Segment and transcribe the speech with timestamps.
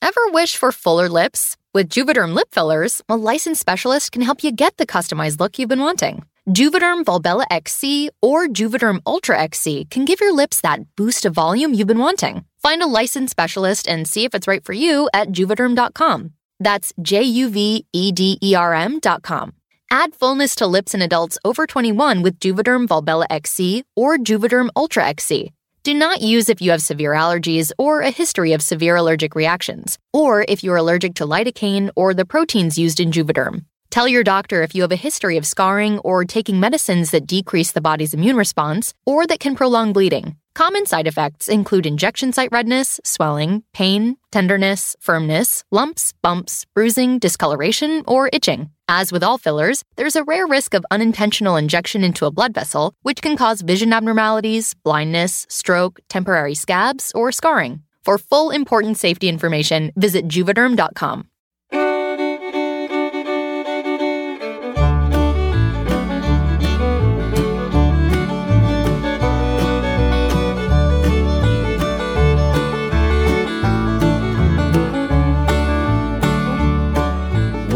[0.00, 1.56] Ever wish for fuller lips?
[1.74, 5.68] With Juvederm lip fillers, a licensed specialist can help you get the customized look you've
[5.68, 6.24] been wanting.
[6.48, 11.74] Juvederm Volbella XC or Juvederm Ultra XC can give your lips that boost of volume
[11.74, 12.44] you've been wanting.
[12.62, 16.32] Find a licensed specialist and see if it's right for you at juvederm.com.
[16.60, 19.52] That's J U V E D E R M.com.
[19.90, 25.06] Add fullness to lips in adults over 21 with Juvederm Volbella XC or Juvederm Ultra
[25.06, 25.52] XC.
[25.88, 29.98] Do not use if you have severe allergies or a history of severe allergic reactions,
[30.12, 33.64] or if you're allergic to lidocaine or the proteins used in Juvederm.
[33.88, 37.72] Tell your doctor if you have a history of scarring or taking medicines that decrease
[37.72, 40.36] the body's immune response or that can prolong bleeding.
[40.58, 48.02] Common side effects include injection site redness, swelling, pain, tenderness, firmness, lumps, bumps, bruising, discoloration,
[48.08, 48.68] or itching.
[48.88, 52.92] As with all fillers, there's a rare risk of unintentional injection into a blood vessel,
[53.02, 57.84] which can cause vision abnormalities, blindness, stroke, temporary scabs, or scarring.
[58.02, 61.28] For full important safety information, visit juvederm.com.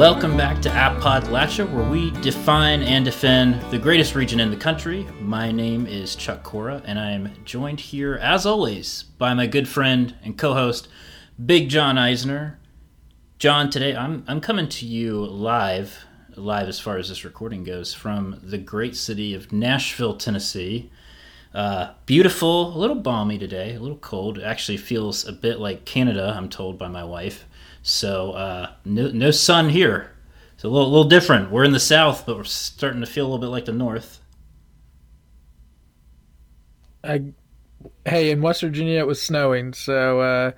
[0.02, 5.06] Welcome back to Appodlachia, where we define and defend the greatest region in the country.
[5.20, 9.68] My name is Chuck Cora, and I am joined here, as always, by my good
[9.68, 10.88] friend and co-host,
[11.46, 12.58] Big John Eisner.
[13.38, 17.94] John, today I'm I'm coming to you live, live as far as this recording goes,
[17.94, 20.90] from the great city of Nashville, Tennessee.
[21.54, 24.38] Uh, beautiful, a little balmy today, a little cold.
[24.38, 27.44] It actually feels a bit like Canada, I'm told by my wife.
[27.82, 30.12] So uh, no, no sun here.
[30.54, 31.50] It's a little, little different.
[31.50, 34.20] We're in the south, but we're starting to feel a little bit like the north.
[37.04, 37.22] I,
[38.04, 40.50] hey, in West Virginia it was snowing, so uh,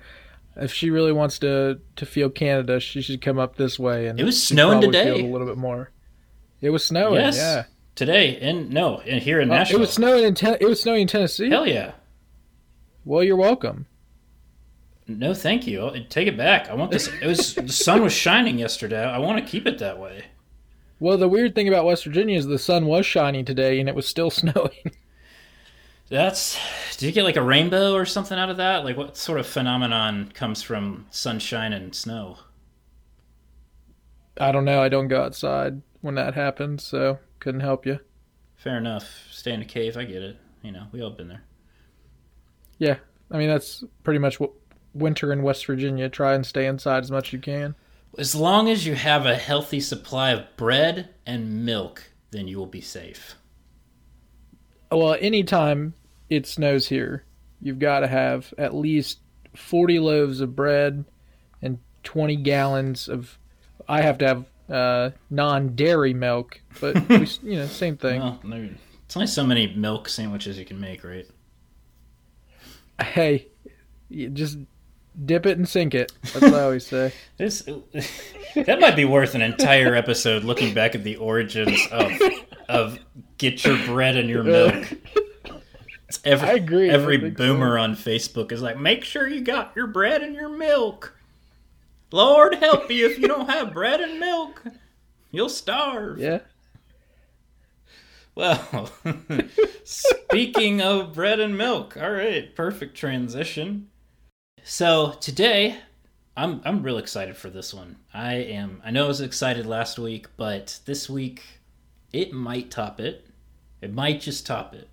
[0.55, 4.05] if she really wants to to feel Canada, she should come up this way.
[4.07, 5.09] And it was snowing today.
[5.21, 5.89] a little bit more.
[6.61, 7.15] It was snowing.
[7.15, 7.63] Yes, yeah.
[7.95, 11.03] Today, and no, and here in Nashville, it was snowing in ten- it was snowing
[11.03, 11.49] in Tennessee.
[11.49, 11.93] Hell yeah!
[13.05, 13.87] Well, you're welcome.
[15.07, 15.91] No, thank you.
[16.09, 16.67] Take it back.
[16.69, 17.07] I want this.
[17.21, 19.03] It was the sun was shining yesterday.
[19.03, 20.25] I want to keep it that way.
[20.99, 23.95] Well, the weird thing about West Virginia is the sun was shining today and it
[23.95, 24.91] was still snowing.
[26.09, 26.57] That's.
[26.97, 28.83] Did you get like a rainbow or something out of that?
[28.83, 32.37] Like, what sort of phenomenon comes from sunshine and snow?
[34.39, 34.81] I don't know.
[34.81, 37.99] I don't go outside when that happens, so couldn't help you.
[38.55, 39.27] Fair enough.
[39.31, 39.97] Stay in a cave.
[39.97, 40.37] I get it.
[40.63, 41.43] You know, we all been there.
[42.77, 42.97] Yeah,
[43.31, 44.51] I mean that's pretty much what
[44.95, 46.09] winter in West Virginia.
[46.09, 47.75] Try and stay inside as much as you can.
[48.17, 52.65] As long as you have a healthy supply of bread and milk, then you will
[52.65, 53.35] be safe.
[54.91, 55.93] Well, anytime
[56.29, 57.25] it snows here,
[57.61, 59.19] you've got to have at least
[59.53, 61.03] 40 loaves of bread
[61.61, 63.37] and 20 gallons of.
[63.87, 68.21] I have to have uh, non-dairy milk, but we, you know, same thing.
[68.21, 68.39] Well,
[69.05, 71.27] it's only so many milk sandwiches you can make, right?
[72.99, 73.47] Hey,
[74.09, 74.57] just
[75.23, 76.11] dip it and sink it.
[76.21, 77.13] That's what I always say.
[77.37, 77.63] This
[78.55, 82.11] that might be worth an entire episode looking back at the origins of
[82.69, 82.99] of
[83.37, 84.93] get your bread and your milk.
[86.07, 86.89] It's every, I agree.
[86.89, 87.83] Every I boomer so.
[87.83, 91.17] on Facebook is like, make sure you got your bread and your milk.
[92.11, 94.63] Lord help you if you don't have bread and milk.
[95.31, 96.19] You'll starve.
[96.19, 96.39] Yeah.
[98.35, 98.89] Well,
[99.83, 103.89] speaking of bread and milk, all right, perfect transition.
[104.67, 105.77] So today,
[106.35, 107.97] I'm I'm real excited for this one.
[108.11, 108.81] I am.
[108.83, 111.43] I know I was excited last week, but this week,
[112.11, 113.27] it might top it.
[113.79, 114.89] It might just top it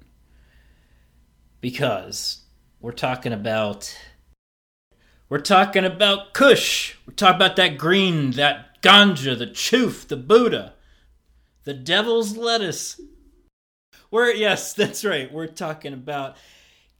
[1.62, 2.42] because
[2.82, 3.98] we're talking about
[5.30, 6.96] we're talking about Kush.
[7.06, 10.74] We're talking about that green, that ganja, the choof, the Buddha,
[11.64, 13.00] the devil's lettuce.
[14.10, 15.32] We're yes, that's right.
[15.32, 16.36] We're talking about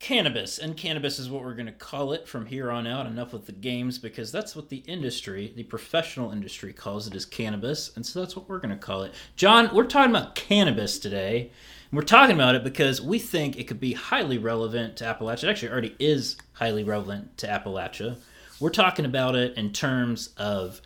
[0.03, 3.07] cannabis, and cannabis is what we're going to call it from here on out.
[3.07, 7.25] Enough with the games because that's what the industry, the professional industry, calls it as
[7.25, 9.15] cannabis, and so that's what we're going to call it.
[9.37, 11.53] John, we're talking about cannabis today.
[11.91, 15.45] And we're talking about it because we think it could be highly relevant to Appalachia.
[15.45, 18.17] It actually already is highly relevant to Appalachia.
[18.59, 20.81] We're talking about it in terms of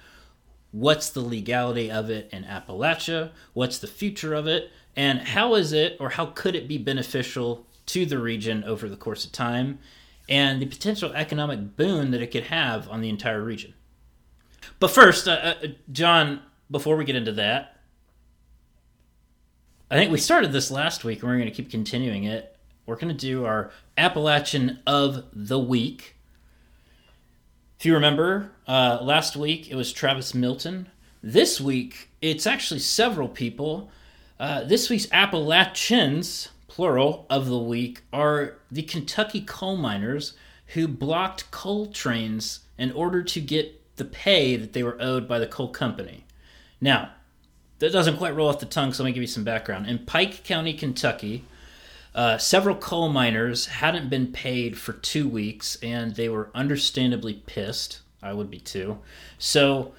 [0.72, 5.72] what's the legality of it in Appalachia, what's the future of it, and how is
[5.72, 9.78] it or how could it be beneficial to the region over the course of time,
[10.28, 13.74] and the potential economic boon that it could have on the entire region.
[14.80, 16.40] But first, uh, uh, John,
[16.70, 17.76] before we get into that,
[19.90, 22.56] I think we started this last week and we're going to keep continuing it.
[22.86, 26.16] We're going to do our Appalachian of the Week.
[27.78, 30.88] If you remember, uh, last week it was Travis Milton.
[31.22, 33.90] This week it's actually several people.
[34.40, 40.34] Uh, this week's Appalachians, plural, of the week are the Kentucky coal miners
[40.74, 45.38] who blocked coal trains in order to get the pay that they were owed by
[45.38, 46.26] the coal company.
[46.78, 47.12] Now,
[47.78, 49.86] that doesn't quite roll off the tongue, so let me give you some background.
[49.86, 51.46] In Pike County, Kentucky,
[52.14, 58.00] uh, several coal miners hadn't been paid for two weeks, and they were understandably pissed.
[58.22, 58.98] I would be too.
[59.38, 59.94] So,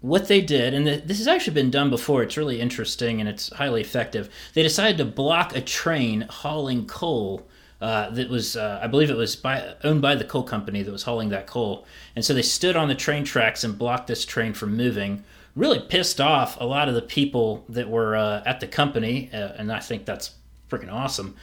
[0.00, 3.52] what they did, and this has actually been done before, it's really interesting and it's
[3.54, 4.28] highly effective.
[4.54, 7.46] They decided to block a train hauling coal
[7.80, 10.92] uh, that was, uh, I believe it was by, owned by the coal company that
[10.92, 11.86] was hauling that coal.
[12.14, 15.24] And so they stood on the train tracks and blocked this train from moving.
[15.54, 19.52] Really pissed off a lot of the people that were uh, at the company, uh,
[19.56, 20.32] and I think that's
[20.70, 21.36] freaking awesome.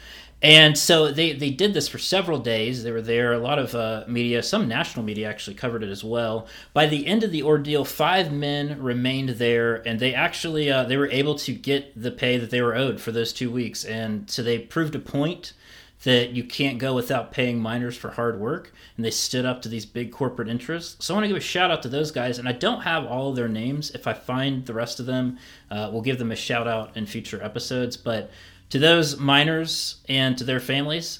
[0.43, 2.83] And so they, they did this for several days.
[2.83, 3.31] They were there.
[3.31, 6.47] A lot of uh, media, some national media actually covered it as well.
[6.73, 10.97] By the end of the ordeal, five men remained there, and they actually uh, they
[10.97, 13.85] were able to get the pay that they were owed for those two weeks.
[13.85, 15.53] And so they proved a point
[16.03, 19.69] that you can't go without paying miners for hard work, and they stood up to
[19.69, 21.05] these big corporate interests.
[21.05, 23.05] So I want to give a shout out to those guys, and I don't have
[23.05, 23.91] all of their names.
[23.91, 25.37] If I find the rest of them,
[25.71, 27.95] uh, we'll give them a shout out in future episodes.
[27.95, 28.29] But
[28.73, 31.19] to those miners and to their families,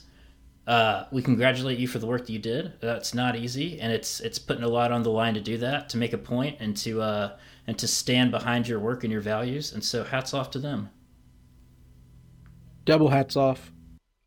[0.66, 2.74] uh, we congratulate you for the work that you did.
[2.82, 5.88] That's not easy, and it's it's putting a lot on the line to do that,
[5.90, 9.22] to make a point, and to uh, and to stand behind your work and your
[9.22, 9.72] values.
[9.72, 10.90] And so, hats off to them.
[12.86, 13.72] Double hats off.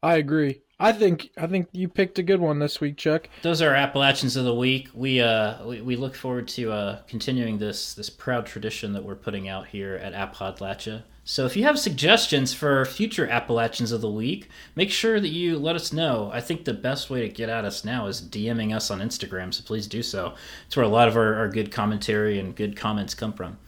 [0.05, 0.61] I agree.
[0.79, 3.29] I think I think you picked a good one this week, Chuck.
[3.43, 4.91] Those are Appalachians of the week.
[4.95, 9.17] We uh we, we look forward to uh continuing this this proud tradition that we're
[9.17, 11.03] putting out here at Appodlachia.
[11.29, 15.59] So if you have suggestions for future Appalachians of the week, make sure that you
[15.59, 16.31] let us know.
[16.33, 19.53] I think the best way to get at us now is DMing us on Instagram,
[19.53, 20.35] so please do so.
[20.69, 23.59] It's where a lot of our, our good commentary and good comments come from.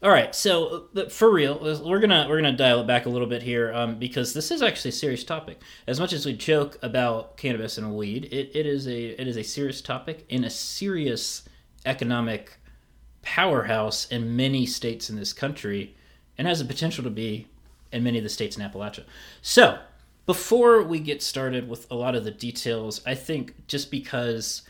[0.00, 3.42] All right, so for real, we're gonna we're gonna dial it back a little bit
[3.42, 5.60] here um, because this is actually a serious topic.
[5.88, 9.36] As much as we joke about cannabis and weed, it, it is a it is
[9.36, 11.48] a serious topic in a serious
[11.84, 12.58] economic
[13.22, 15.96] powerhouse in many states in this country
[16.38, 17.46] and has the potential to be
[17.92, 19.04] in many of the states in Appalachia.
[19.42, 19.78] So,
[20.24, 24.62] before we get started with a lot of the details, I think just because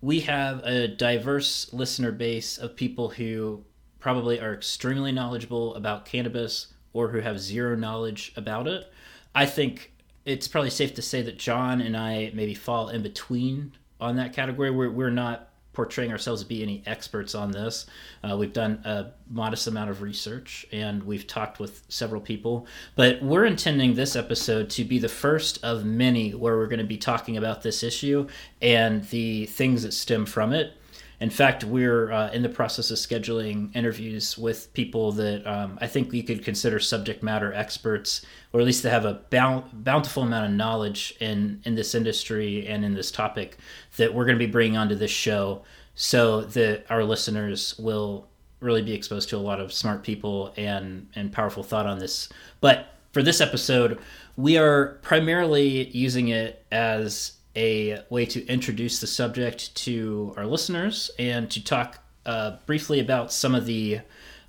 [0.00, 3.64] we have a diverse listener base of people who
[4.00, 8.90] probably are extremely knowledgeable about cannabis or who have zero knowledge about it,
[9.34, 9.92] I think
[10.24, 14.32] it's probably safe to say that John and I maybe fall in between on that
[14.32, 14.70] category.
[14.70, 17.86] We're, we're not portraying ourselves to be any experts on this.
[18.22, 22.66] Uh, we've done a modest amount of research and we've talked with several people,
[22.96, 26.84] but we're intending this episode to be the first of many where we're going to
[26.84, 28.26] be talking about this issue
[28.62, 30.76] and the things that stem from it.
[31.20, 35.86] In fact, we're uh, in the process of scheduling interviews with people that um, I
[35.86, 40.46] think we could consider subject matter experts, or at least to have a bountiful amount
[40.46, 43.58] of knowledge in, in this industry and in this topic
[43.96, 45.62] that we're going to be bringing onto this show
[45.94, 48.28] so that our listeners will
[48.60, 52.28] really be exposed to a lot of smart people and, and powerful thought on this.
[52.60, 53.98] But for this episode,
[54.36, 61.10] we are primarily using it as a way to introduce the subject to our listeners
[61.18, 64.00] and to talk uh, briefly about some of the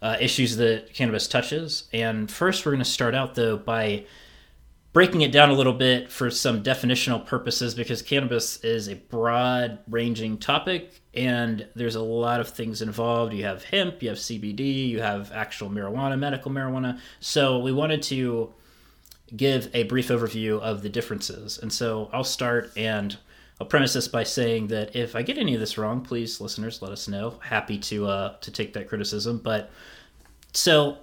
[0.01, 1.85] uh, issues that cannabis touches.
[1.93, 4.05] And first, we're going to start out though by
[4.93, 9.77] breaking it down a little bit for some definitional purposes because cannabis is a broad
[9.89, 13.33] ranging topic and there's a lot of things involved.
[13.33, 16.97] You have hemp, you have CBD, you have actual marijuana, medical marijuana.
[17.19, 18.53] So we wanted to
[19.35, 21.57] give a brief overview of the differences.
[21.57, 23.17] And so I'll start and
[23.59, 26.81] I'll premise this by saying that if I get any of this wrong, please, listeners,
[26.81, 27.39] let us know.
[27.41, 29.39] Happy to uh, to take that criticism.
[29.43, 29.71] But
[30.51, 30.97] so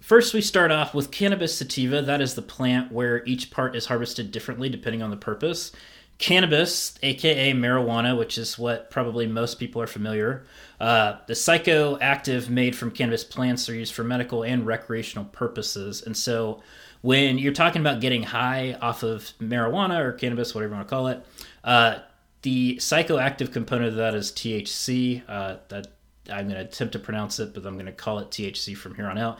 [0.00, 2.02] first, we start off with cannabis sativa.
[2.02, 5.72] That is the plant where each part is harvested differently depending on the purpose.
[6.18, 10.46] Cannabis, aka marijuana, which is what probably most people are familiar.
[10.80, 16.16] Uh, the psychoactive made from cannabis plants are used for medical and recreational purposes, and
[16.16, 16.62] so
[17.06, 20.90] when you're talking about getting high off of marijuana or cannabis, whatever you want to
[20.92, 21.24] call it,
[21.62, 21.98] uh,
[22.42, 25.22] the psychoactive component of that is THC.
[25.28, 25.86] Uh, that
[26.28, 28.96] I'm going to attempt to pronounce it, but I'm going to call it THC from
[28.96, 29.38] here on out.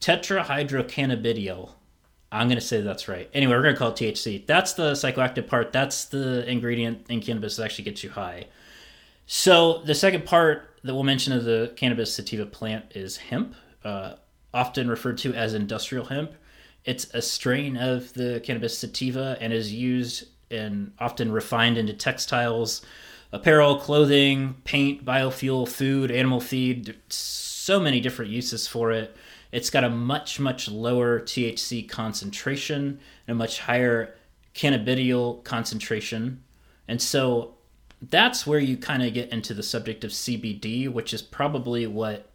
[0.00, 1.72] Tetrahydrocannabidiol.
[2.32, 3.28] I'm going to say that's right.
[3.34, 4.46] Anyway, we're going to call it THC.
[4.46, 5.72] That's the psychoactive part.
[5.72, 8.46] That's the ingredient in cannabis that actually gets you high.
[9.26, 13.54] So the second part that we'll mention of the cannabis sativa plant is hemp.
[13.84, 14.14] Uh,
[14.52, 16.32] often referred to as industrial hemp.
[16.84, 22.82] It's a strain of the cannabis sativa and is used and often refined into textiles,
[23.32, 26.96] apparel, clothing, paint, biofuel, food, animal feed.
[27.08, 29.16] So many different uses for it.
[29.52, 34.14] It's got a much, much lower THC concentration and a much higher
[34.54, 36.42] cannabidiol concentration.
[36.86, 37.54] And so
[38.00, 42.27] that's where you kind of get into the subject of CBD, which is probably what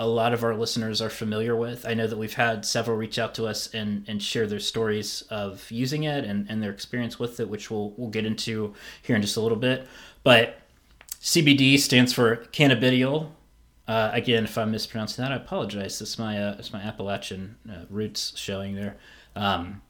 [0.00, 1.84] a lot of our listeners are familiar with.
[1.84, 5.22] I know that we've had several reach out to us and, and share their stories
[5.28, 9.14] of using it and, and their experience with it, which we'll, we'll get into here
[9.14, 9.86] in just a little bit.
[10.22, 10.58] But
[11.20, 13.28] CBD stands for cannabidiol.
[13.86, 16.00] Uh, again, if I'm mispronouncing that, I apologize.
[16.00, 18.96] It's my uh, it's my Appalachian uh, roots showing there.
[19.36, 19.82] Um,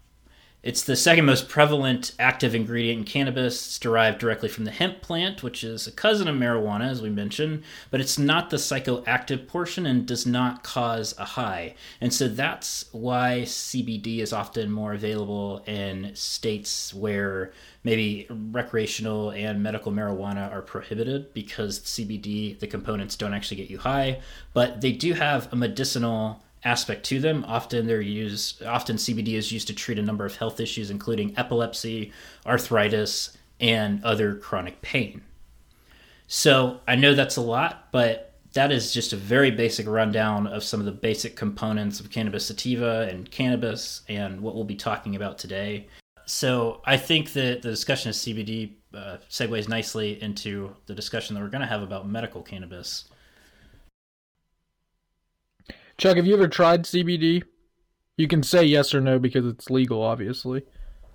[0.63, 3.67] it's the second most prevalent active ingredient in cannabis.
[3.67, 7.09] It's derived directly from the hemp plant, which is a cousin of marijuana, as we
[7.09, 11.75] mentioned, but it's not the psychoactive portion and does not cause a high.
[12.01, 17.53] And so that's why CBD is often more available in states where
[17.83, 23.79] maybe recreational and medical marijuana are prohibited because CBD, the components don't actually get you
[23.79, 24.21] high,
[24.53, 27.45] but they do have a medicinal aspect to them.
[27.47, 31.37] Often they're used often CBD is used to treat a number of health issues including
[31.39, 32.13] epilepsy,
[32.47, 35.23] arthritis, and other chronic pain.
[36.33, 40.63] So, I know that's a lot, but that is just a very basic rundown of
[40.63, 45.17] some of the basic components of cannabis sativa and cannabis and what we'll be talking
[45.17, 45.89] about today.
[46.27, 51.43] So, I think that the discussion of CBD uh, segues nicely into the discussion that
[51.43, 53.10] we're going to have about medical cannabis.
[56.01, 57.43] Chuck, have you ever tried CBD?
[58.17, 60.65] You can say yes or no because it's legal, obviously.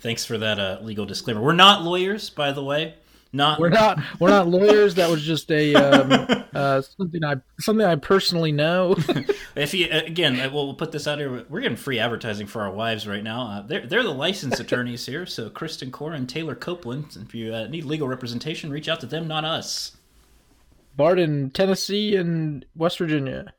[0.00, 1.42] Thanks for that uh, legal disclaimer.
[1.42, 2.94] We're not lawyers, by the way.
[3.34, 4.94] Not we're not we're not lawyers.
[4.94, 8.96] That was just a um, uh, something I something I personally know.
[9.54, 11.44] if you again, we'll put this out here.
[11.50, 13.42] We're getting free advertising for our wives right now.
[13.42, 15.26] Uh, they're they're the licensed attorneys here.
[15.26, 17.14] So Kristen Core and Taylor Copeland.
[17.20, 19.98] If you uh, need legal representation, reach out to them, not us.
[20.96, 23.52] Bart in Tennessee and West Virginia.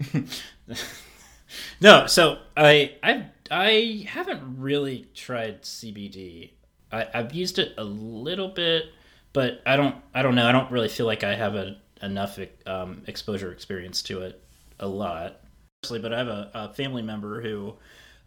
[1.80, 6.50] no, so I I I haven't really tried CBD.
[6.92, 8.86] I, I've used it a little bit,
[9.32, 10.46] but I don't I don't know.
[10.46, 14.42] I don't really feel like I have a, enough um, exposure experience to it
[14.78, 15.40] a lot.
[15.88, 17.74] But I have a, a family member who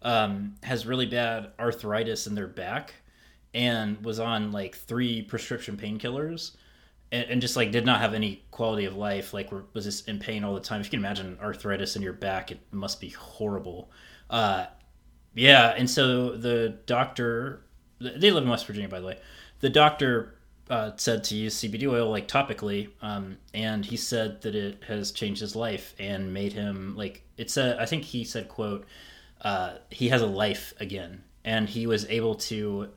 [0.02, 2.94] um, has really bad arthritis in their back
[3.54, 6.56] and was on like three prescription painkillers
[7.14, 10.18] and, and, just like did not have any quality of life like was just in
[10.18, 10.80] pain all the time.
[10.80, 13.90] If you can imagine arthritis in your back it must be horrible.
[14.28, 14.66] Uh,
[15.34, 17.62] yeah and so the doctor
[18.00, 19.18] they live in west virginia by the way.
[19.60, 20.34] The doctor
[20.70, 25.12] uh, said to use cbd oil like topically um, and he said that it has
[25.12, 28.86] changed his life and made him like it's a i think he said quote
[29.44, 31.22] uh, he has a life again.
[31.44, 32.88] And he was able to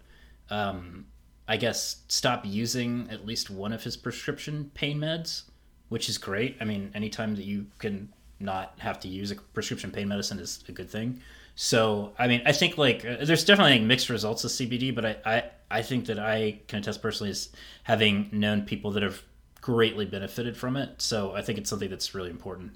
[0.50, 1.06] um,
[1.48, 5.44] I guess, stop using at least one of his prescription pain meds,
[5.90, 6.58] which is great.
[6.60, 10.64] I mean, anytime that you can not have to use a prescription pain medicine is
[10.68, 11.22] a good thing.
[11.56, 15.16] So, I mean, I think like uh, there's definitely mixed results with CBD, but I,
[15.26, 17.50] I, I think that I can attest personally as
[17.84, 19.24] having known people that have
[19.62, 21.02] greatly benefited from it.
[21.02, 22.74] So I think it's something that's really important.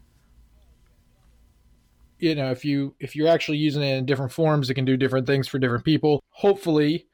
[2.19, 4.95] You know, if you if you're actually using it in different forms, it can do
[4.95, 6.23] different things for different people.
[6.29, 7.07] Hopefully,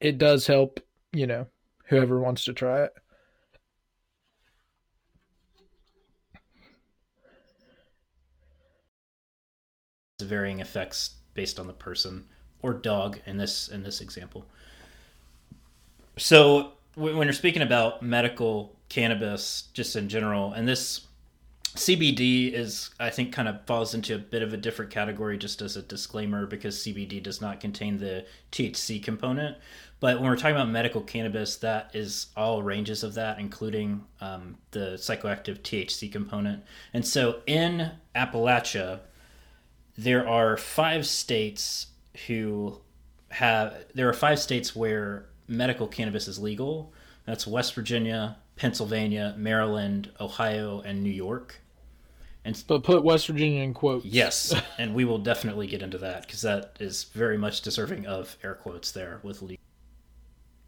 [0.00, 0.80] it does help
[1.12, 1.46] you know,
[1.86, 2.92] whoever wants to try it.
[10.20, 12.24] varying effects based on the person
[12.62, 14.46] or dog in this in this example.
[16.16, 21.08] So when you're speaking about medical cannabis just in general and this
[21.74, 25.62] CBD is, I think, kind of falls into a bit of a different category just
[25.62, 29.56] as a disclaimer because CBD does not contain the THC component.
[30.02, 34.58] But when we're talking about medical cannabis, that is all ranges of that, including um,
[34.72, 36.64] the psychoactive THC component.
[36.92, 38.98] And so in Appalachia,
[39.96, 41.86] there are five states
[42.26, 42.80] who
[43.30, 46.92] have, there are five states where medical cannabis is legal.
[47.24, 51.60] That's West Virginia, Pennsylvania, Maryland, Ohio, and New York.
[52.44, 54.04] And but put West Virginia in quotes.
[54.04, 58.36] Yes, and we will definitely get into that because that is very much deserving of
[58.42, 59.60] air quotes there with Lee.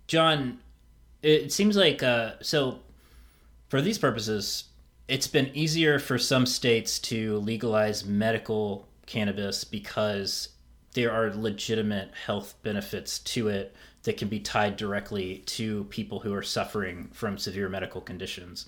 [0.06, 0.58] John,
[1.22, 2.80] it seems like uh, so.
[3.68, 4.64] For these purposes,
[5.08, 10.50] it's been easier for some states to legalize medical cannabis because
[10.92, 16.32] there are legitimate health benefits to it that can be tied directly to people who
[16.32, 18.66] are suffering from severe medical conditions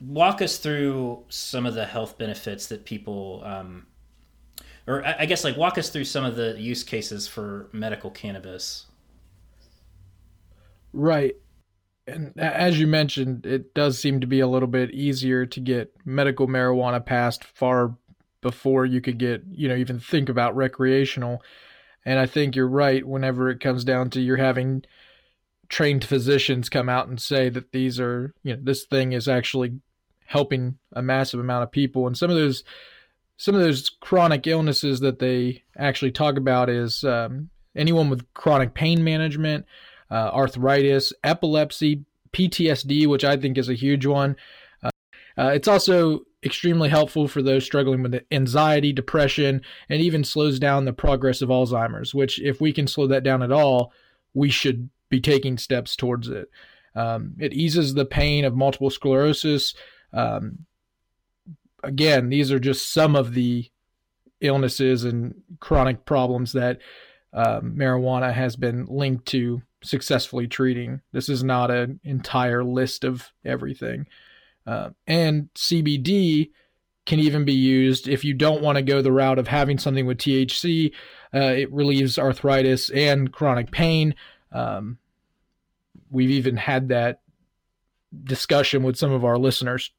[0.00, 3.86] walk us through some of the health benefits that people um,
[4.86, 8.86] or I guess like walk us through some of the use cases for medical cannabis.
[10.92, 11.36] Right.
[12.06, 15.94] and as you mentioned, it does seem to be a little bit easier to get
[16.04, 17.94] medical marijuana passed far
[18.40, 21.42] before you could get, you know, even think about recreational.
[22.04, 24.84] And I think you're right whenever it comes down to you're having
[25.68, 29.78] trained physicians come out and say that these are, you know, this thing is actually
[30.26, 32.06] helping a massive amount of people.
[32.06, 32.64] And some of those,
[33.36, 38.74] some of those chronic illnesses that they actually talk about is um, anyone with chronic
[38.74, 39.66] pain management,
[40.10, 44.36] uh, arthritis, epilepsy, PTSD, which I think is a huge one.
[44.82, 44.90] Uh,
[45.36, 50.84] uh, it's also extremely helpful for those struggling with anxiety, depression, and even slows down
[50.84, 53.92] the progress of Alzheimer's, which, if we can slow that down at all,
[54.34, 56.48] we should be taking steps towards it.
[56.94, 59.74] Um, it eases the pain of multiple sclerosis.
[60.12, 60.66] Um,
[61.84, 63.70] again, these are just some of the
[64.40, 66.78] illnesses and chronic problems that
[67.32, 71.00] um, marijuana has been linked to successfully treating.
[71.12, 74.06] This is not an entire list of everything.
[74.66, 76.50] Uh, and CBD
[77.06, 80.06] can even be used if you don't want to go the route of having something
[80.06, 80.92] with THC.
[81.34, 84.14] Uh, it relieves arthritis and chronic pain.
[84.52, 84.98] Um,
[86.10, 87.20] we've even had that
[88.24, 89.90] discussion with some of our listeners.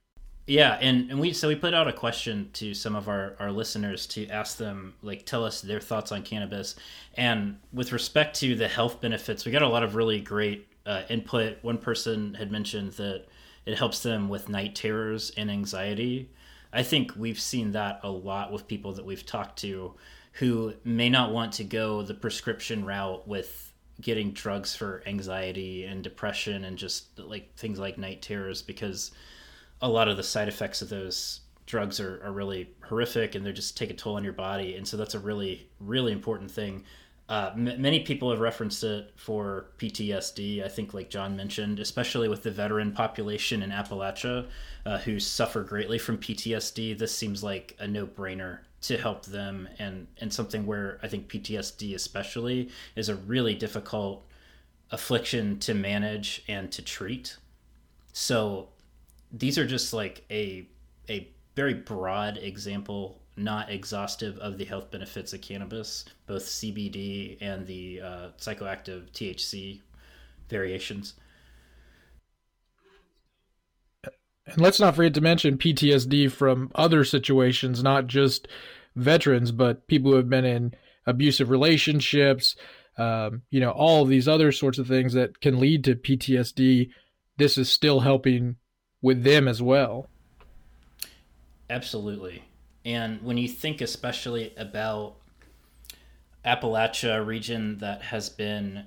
[0.47, 3.51] Yeah, and, and we so we put out a question to some of our, our
[3.51, 6.75] listeners to ask them like tell us their thoughts on cannabis.
[7.15, 11.03] And with respect to the health benefits, we got a lot of really great uh,
[11.09, 11.57] input.
[11.63, 13.25] One person had mentioned that
[13.65, 16.29] it helps them with night terrors and anxiety.
[16.73, 19.93] I think we've seen that a lot with people that we've talked to
[20.33, 26.03] who may not want to go the prescription route with getting drugs for anxiety and
[26.03, 29.11] depression and just like things like night terrors because
[29.81, 33.51] a lot of the side effects of those drugs are, are really horrific and they
[33.51, 36.83] just take a toll on your body and so that's a really really important thing
[37.31, 40.65] uh, m- many people have referenced it for PTSD.
[40.65, 44.49] I think, like John mentioned, especially with the veteran population in Appalachia
[44.85, 50.07] uh, who suffer greatly from PTSD, this seems like a no-brainer to help them, and
[50.19, 54.27] and something where I think PTSD especially is a really difficult
[54.91, 57.37] affliction to manage and to treat.
[58.11, 58.67] So
[59.31, 60.67] these are just like a
[61.09, 67.65] a very broad example not exhaustive of the health benefits of cannabis, both CBD and
[67.65, 69.81] the uh, psychoactive THC
[70.49, 71.13] variations.
[74.45, 78.47] And let's not forget to mention PTSD from other situations, not just
[78.95, 80.73] veterans, but people who have been in
[81.05, 82.55] abusive relationships,
[82.97, 86.89] um, you know, all these other sorts of things that can lead to PTSD.
[87.37, 88.57] This is still helping
[89.01, 90.07] with them as well.
[91.69, 92.43] Absolutely.
[92.83, 95.15] And when you think especially about
[96.45, 98.85] Appalachia region that has been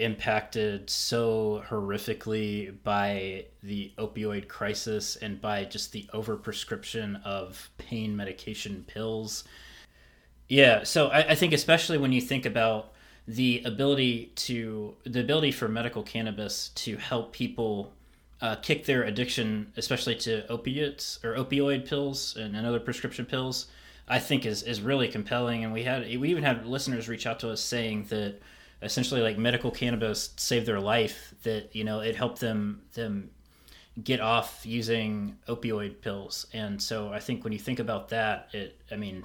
[0.00, 8.84] impacted so horrifically by the opioid crisis and by just the overprescription of pain medication
[8.88, 9.44] pills.
[10.48, 12.92] Yeah, so I, I think especially when you think about
[13.28, 17.92] the ability to the ability for medical cannabis to help people
[18.42, 23.66] uh, kick their addiction, especially to opiates or opioid pills and, and other prescription pills,
[24.08, 25.64] I think is is really compelling.
[25.64, 28.40] And we had we even had listeners reach out to us saying that
[28.82, 31.34] essentially like medical cannabis saved their life.
[31.42, 33.30] That you know it helped them them
[34.02, 36.46] get off using opioid pills.
[36.52, 39.24] And so I think when you think about that, it I mean,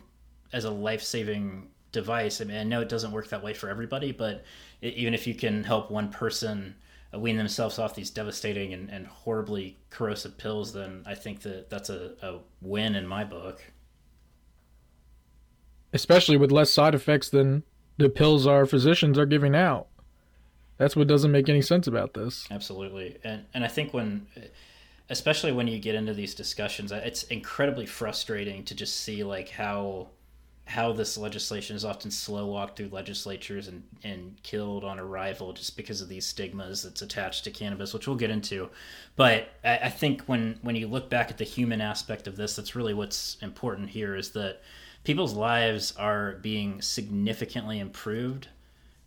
[0.52, 3.70] as a life saving device, I mean I know it doesn't work that way for
[3.70, 4.44] everybody, but
[4.82, 6.76] it, even if you can help one person
[7.16, 11.70] Uh, wean themselves off these devastating and, and horribly corrosive pills, then I think that
[11.70, 13.64] that's a, a win in my book.
[15.94, 17.64] Especially with less side effects than
[17.98, 19.88] the pills our physicians are giving out.
[20.78, 22.48] That's what doesn't make any sense about this.
[22.52, 23.18] Absolutely.
[23.24, 24.28] And and I think when
[25.10, 29.50] especially when you get into these discussions, uh, it's incredibly frustrating to just see like
[29.50, 30.10] how
[30.66, 35.78] how this legislation is often slow walked through legislatures and, and killed on arrival just
[35.78, 38.70] because of these stigmas that's attached to cannabis, which we'll get into.
[39.16, 42.56] But I, I think when, when you look back at the human aspect of this,
[42.56, 44.64] that's really what's important here is that
[45.04, 48.48] people's lives are being significantly improved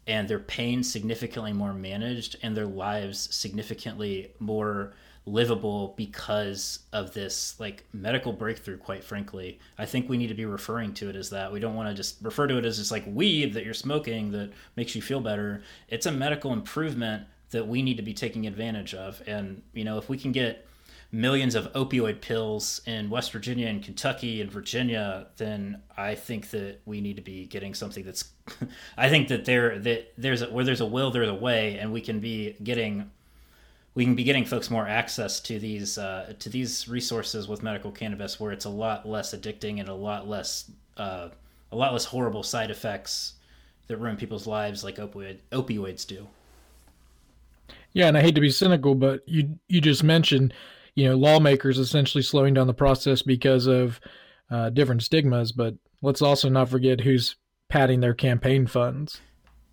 [0.07, 4.95] and their pain significantly more managed and their lives significantly more
[5.29, 9.59] livable because of this like medical breakthrough quite frankly.
[9.79, 11.53] I think we need to be referring to it as that.
[11.53, 14.33] We don't want to just refer to it as just like weed that you're smoking
[14.33, 15.63] that makes you feel better.
[15.89, 19.23] It's a medical improvement that we need to be taking advantage of.
[19.27, 20.67] And you know if we can get
[21.11, 26.79] millions of opioid pills in west virginia and kentucky and virginia then i think that
[26.85, 28.31] we need to be getting something that's
[28.99, 31.91] i think that there that there's a, where there's a will there's a way and
[31.91, 33.11] we can be getting
[33.99, 37.91] we can be getting folks more access to these uh, to these resources with medical
[37.91, 41.31] cannabis, where it's a lot less addicting and a lot less uh,
[41.73, 43.33] a lot less horrible side effects
[43.89, 46.29] that ruin people's lives, like opioid opioids do.
[47.93, 50.55] Yeah, and I hate to be cynical, but you you just mentioned,
[50.95, 53.99] you know, lawmakers essentially slowing down the process because of
[54.49, 55.51] uh, different stigmas.
[55.51, 57.35] But let's also not forget who's
[57.69, 59.21] padding their campaign funds.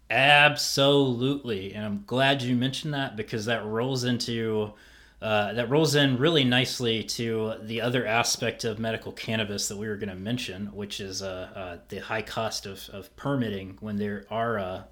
[0.10, 4.74] Absolutely, and I'm glad you mentioned that because that rolls into
[5.22, 9.88] uh, that rolls in really nicely to the other aspect of medical cannabis that we
[9.88, 13.96] were going to mention, which is uh, uh, the high cost of, of permitting when
[13.96, 14.84] there are uh,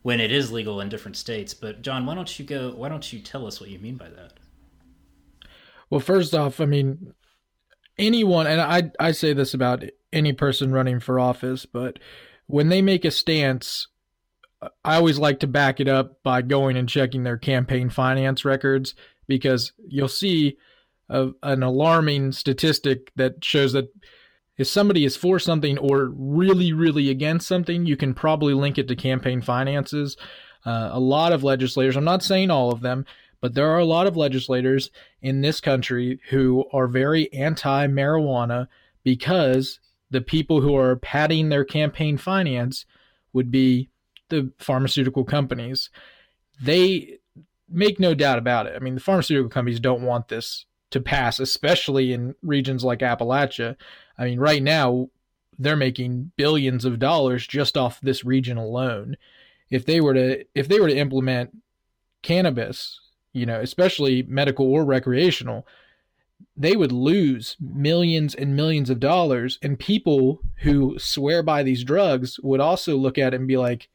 [0.00, 1.52] when it is legal in different states.
[1.52, 2.70] But John, why don't you go?
[2.70, 4.32] Why don't you tell us what you mean by that?
[5.90, 7.12] Well, first off, I mean
[7.98, 11.98] anyone, and I I say this about any person running for office, but
[12.46, 13.88] when they make a stance
[14.84, 18.94] I always like to back it up by going and checking their campaign finance records
[19.26, 20.56] because you'll see
[21.08, 23.92] a, an alarming statistic that shows that
[24.58, 28.88] if somebody is for something or really, really against something, you can probably link it
[28.88, 30.16] to campaign finances.
[30.64, 33.04] Uh, a lot of legislators, I'm not saying all of them,
[33.40, 38.68] but there are a lot of legislators in this country who are very anti marijuana
[39.02, 42.84] because the people who are padding their campaign finance
[43.32, 43.88] would be
[44.32, 45.90] the pharmaceutical companies,
[46.60, 47.18] they
[47.68, 48.74] make no doubt about it.
[48.74, 53.76] I mean, the pharmaceutical companies don't want this to pass, especially in regions like Appalachia.
[54.18, 55.08] I mean, right now,
[55.58, 59.16] they're making billions of dollars just off this region alone.
[59.70, 61.56] If they were to if they were to implement
[62.22, 63.00] cannabis,
[63.32, 65.66] you know, especially medical or recreational,
[66.56, 72.38] they would lose millions and millions of dollars and people who swear by these drugs
[72.42, 73.88] would also look at it and be like,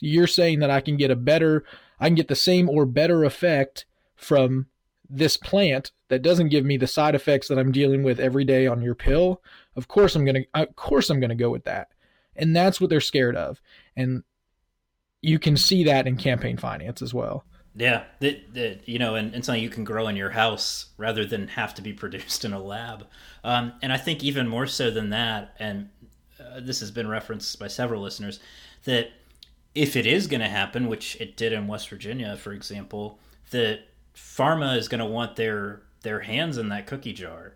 [0.00, 1.64] you're saying that I can get a better,
[1.98, 3.86] I can get the same or better effect
[4.16, 4.66] from
[5.08, 8.66] this plant that doesn't give me the side effects that I'm dealing with every day
[8.66, 9.42] on your pill.
[9.76, 11.88] Of course I'm going to of course I'm going to go with that.
[12.36, 13.60] And that's what they're scared of.
[13.96, 14.22] And
[15.20, 17.44] you can see that in campaign finance as well.
[17.74, 21.24] Yeah, that, that you know, and, and something you can grow in your house rather
[21.24, 23.06] than have to be produced in a lab.
[23.44, 25.88] Um, and I think even more so than that, and
[26.38, 28.40] uh, this has been referenced by several listeners,
[28.84, 29.10] that
[29.74, 33.18] if it is going to happen, which it did in West Virginia, for example,
[33.50, 33.80] that
[34.14, 37.54] pharma is going to want their their hands in that cookie jar,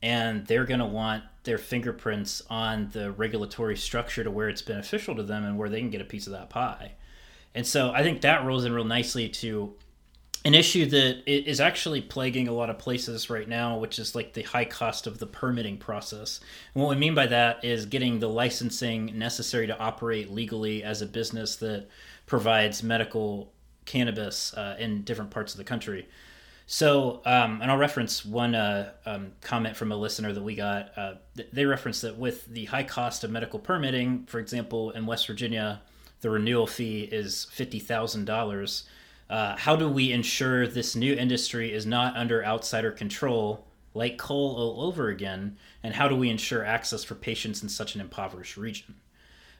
[0.00, 5.16] and they're going to want their fingerprints on the regulatory structure to where it's beneficial
[5.16, 6.92] to them and where they can get a piece of that pie.
[7.54, 9.74] And so I think that rolls in real nicely to
[10.44, 14.32] an issue that is actually plaguing a lot of places right now, which is like
[14.32, 16.40] the high cost of the permitting process.
[16.74, 21.02] And what we mean by that is getting the licensing necessary to operate legally as
[21.02, 21.88] a business that
[22.26, 23.52] provides medical
[23.84, 26.08] cannabis uh, in different parts of the country.
[26.66, 30.96] So, um, and I'll reference one uh, um, comment from a listener that we got.
[30.96, 31.14] Uh,
[31.52, 35.82] they referenced that with the high cost of medical permitting, for example, in West Virginia,
[36.20, 38.84] the renewal fee is $50,000
[39.30, 43.64] uh, how do we ensure this new industry is not under outsider control,
[43.94, 45.56] like coal all over again?
[45.84, 48.96] And how do we ensure access for patients in such an impoverished region?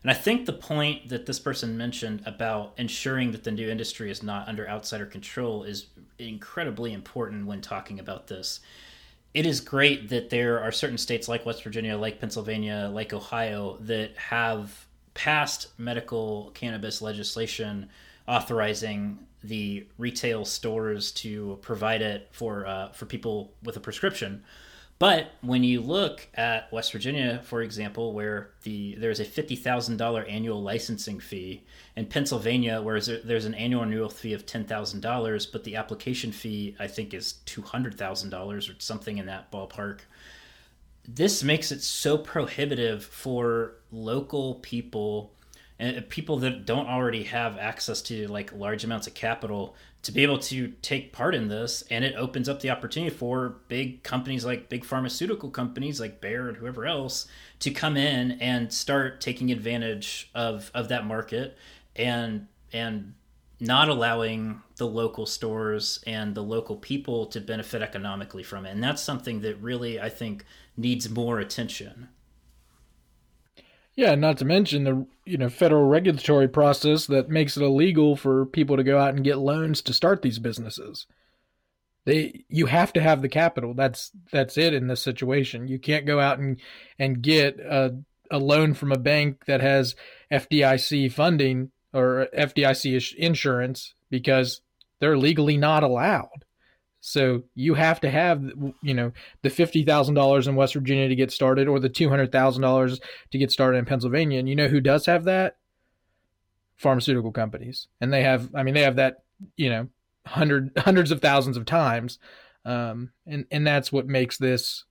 [0.03, 4.11] And I think the point that this person mentioned about ensuring that the new industry
[4.11, 5.87] is not under outsider control is
[6.19, 8.61] incredibly important when talking about this.
[9.35, 13.77] It is great that there are certain states like West Virginia, like Pennsylvania, like Ohio
[13.83, 17.89] that have passed medical cannabis legislation
[18.31, 24.45] authorizing the retail stores to provide it for uh, for people with a prescription.
[25.01, 29.97] But when you look at West Virginia, for example, where the there's a fifty thousand
[29.97, 31.64] dollar annual licensing fee,
[31.97, 36.33] in Pennsylvania, where there's an annual renewal fee of ten thousand dollars, but the application
[36.33, 40.01] fee I think is two hundred thousand dollars or something in that ballpark.
[41.09, 45.33] This makes it so prohibitive for local people
[45.81, 50.23] and people that don't already have access to like large amounts of capital to be
[50.23, 54.45] able to take part in this and it opens up the opportunity for big companies
[54.45, 57.27] like big pharmaceutical companies like Bayer and whoever else
[57.61, 61.57] to come in and start taking advantage of of that market
[61.97, 63.14] and and
[63.59, 68.71] not allowing the local stores and the local people to benefit economically from it.
[68.71, 70.45] And that's something that really I think
[70.79, 72.09] needs more attention
[73.96, 78.46] yeah, not to mention the you know federal regulatory process that makes it illegal for
[78.46, 81.07] people to go out and get loans to start these businesses.
[82.05, 83.74] They you have to have the capital.
[83.74, 85.68] That's that's it in this situation.
[85.68, 86.61] You can't go out and
[86.98, 87.96] and get a
[88.31, 89.96] a loan from a bank that has
[90.33, 94.61] FDIC funding or FDIC insurance because
[95.00, 96.44] they're legally not allowed.
[97.01, 98.43] So you have to have,
[98.83, 102.09] you know, the fifty thousand dollars in West Virginia to get started, or the two
[102.09, 104.39] hundred thousand dollars to get started in Pennsylvania.
[104.39, 105.57] And you know who does have that?
[106.77, 108.49] Pharmaceutical companies, and they have.
[108.55, 109.23] I mean, they have that.
[109.57, 109.89] You know,
[110.27, 112.19] hundred hundreds of thousands of times,
[112.67, 114.85] um, and and that's what makes this,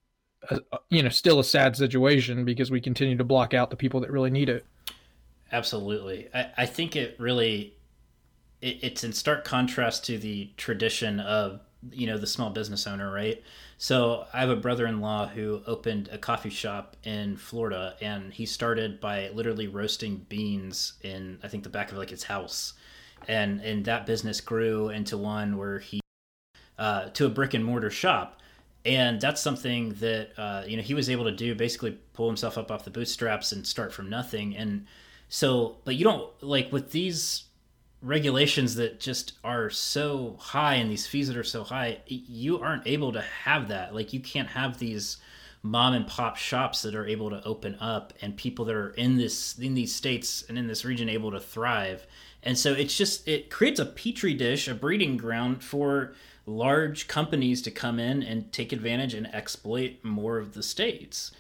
[0.50, 4.00] a, you know, still a sad situation because we continue to block out the people
[4.00, 4.65] that really need it.
[5.52, 7.76] Absolutely, I, I think it really,
[8.60, 11.62] it, it's in stark contrast to the tradition of
[11.92, 13.42] you know the small business owner right?
[13.78, 19.00] So i have a brother-in-law who opened a coffee shop in florida and he started
[19.00, 22.74] by literally roasting beans in i think the back of like his house.
[23.28, 26.00] And and that business grew into one where he
[26.78, 28.39] uh, to a brick and mortar shop.
[28.86, 32.58] And that's something that uh, you know he was able to do basically pull himself
[32.58, 34.56] up off the bootstraps and start from nothing.
[34.56, 34.86] And
[35.28, 37.44] so but you don't like with these
[38.01, 42.88] regulations that just are so high and these fees that are so high you aren't
[42.88, 43.93] able to have that.
[43.93, 45.17] Like you can't have these
[45.62, 49.17] mom and pop shops that are able to open up and people that are in
[49.17, 52.07] this in these states and in this region able to thrive.
[52.41, 56.13] And so it's just it creates a petri dish a breeding ground for
[56.45, 61.31] large companies to come in and take advantage and exploit more of the states.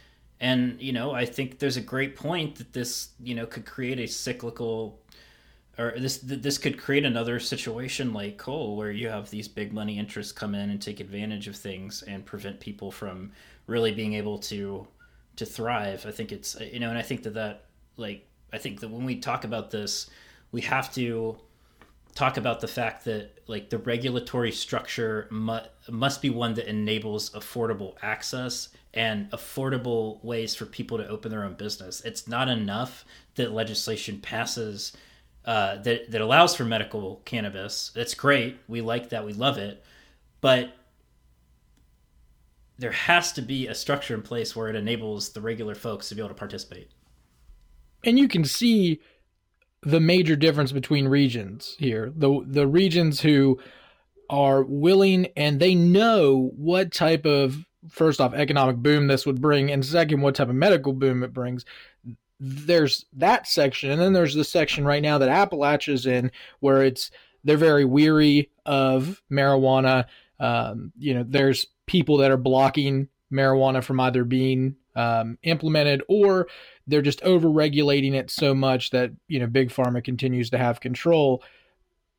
[0.41, 3.99] And you know i think there's a great point that this you know could create
[3.99, 4.99] a cyclical
[5.79, 9.97] or this this could create another situation like coal where you have these big money
[9.97, 13.31] interests come in and take advantage of things and prevent people from
[13.65, 14.85] really being able to
[15.37, 16.05] to thrive.
[16.05, 17.65] I think it's you know and i think that that
[17.97, 20.09] like i think that when we talk about this
[20.51, 21.37] we have to
[22.15, 27.29] talk about the fact that like the regulatory structure mu- must be one that enables
[27.31, 32.01] affordable access and affordable ways for people to open their own business.
[32.01, 34.93] It's not enough that legislation passes
[35.49, 37.91] uh, that that allows for medical cannabis.
[37.95, 38.59] That's great.
[38.67, 39.25] We like that.
[39.25, 39.83] We love it.
[40.41, 40.75] But
[42.77, 46.15] there has to be a structure in place where it enables the regular folks to
[46.15, 46.91] be able to participate.
[48.03, 49.01] And you can see
[49.81, 52.13] the major difference between regions here.
[52.15, 53.59] The the regions who
[54.29, 59.71] are willing and they know what type of first off economic boom this would bring
[59.71, 61.65] and second what type of medical boom it brings
[62.39, 67.11] there's that section, and then there's the section right now that Appalachia's in, where it's
[67.43, 70.05] they're very weary of marijuana.
[70.39, 76.47] Um, you know, there's people that are blocking marijuana from either being um, implemented or
[76.87, 80.79] they're just over regulating it so much that you know big pharma continues to have
[80.79, 81.43] control.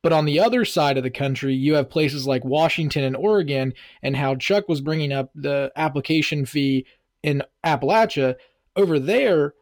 [0.03, 3.73] But on the other side of the country, you have places like Washington and Oregon,
[4.01, 6.85] and how Chuck was bringing up the application fee
[7.21, 8.35] in Appalachia.
[8.75, 9.53] Over there,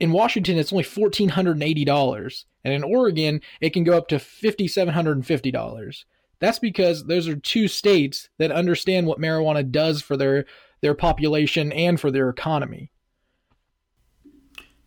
[0.00, 2.44] in Washington, it's only $1,480.
[2.64, 6.04] And in Oregon, it can go up to $5,750.
[6.40, 10.44] That's because those are two states that understand what marijuana does for their,
[10.82, 12.92] their population and for their economy.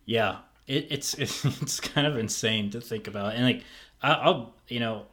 [0.06, 3.34] Yeah, it, it's, it's, it's kind of insane to think about.
[3.34, 3.64] And like,
[4.02, 5.06] I, I'll, you know,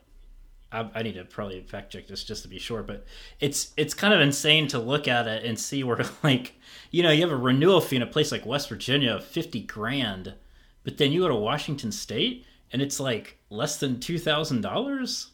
[0.71, 3.05] I, I, need to probably fact check this just to be sure, but
[3.39, 6.55] it's it's kind of insane to look at it and see where like
[6.91, 9.61] you know you have a renewal fee in a place like West Virginia, of fifty
[9.61, 10.35] grand,
[10.83, 15.31] but then you go to Washington State and it's like less than two thousand dollars.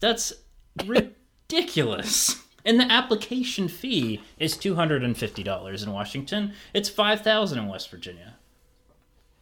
[0.00, 0.32] That's
[0.84, 2.42] ridiculous.
[2.64, 6.52] And the application fee is two hundred and fifty dollars in Washington.
[6.74, 8.34] It's five thousand in West Virginia.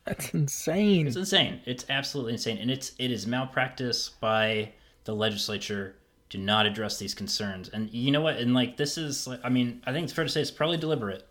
[0.05, 1.09] That's insane.
[1.09, 1.61] It's insane.
[1.65, 4.71] It's absolutely insane, and it's it is malpractice by
[5.07, 5.97] the legislature
[6.29, 7.69] to not address these concerns.
[7.71, 8.37] And you know what?
[8.37, 11.27] And like this is, I mean, I think it's fair to say it's probably deliberate,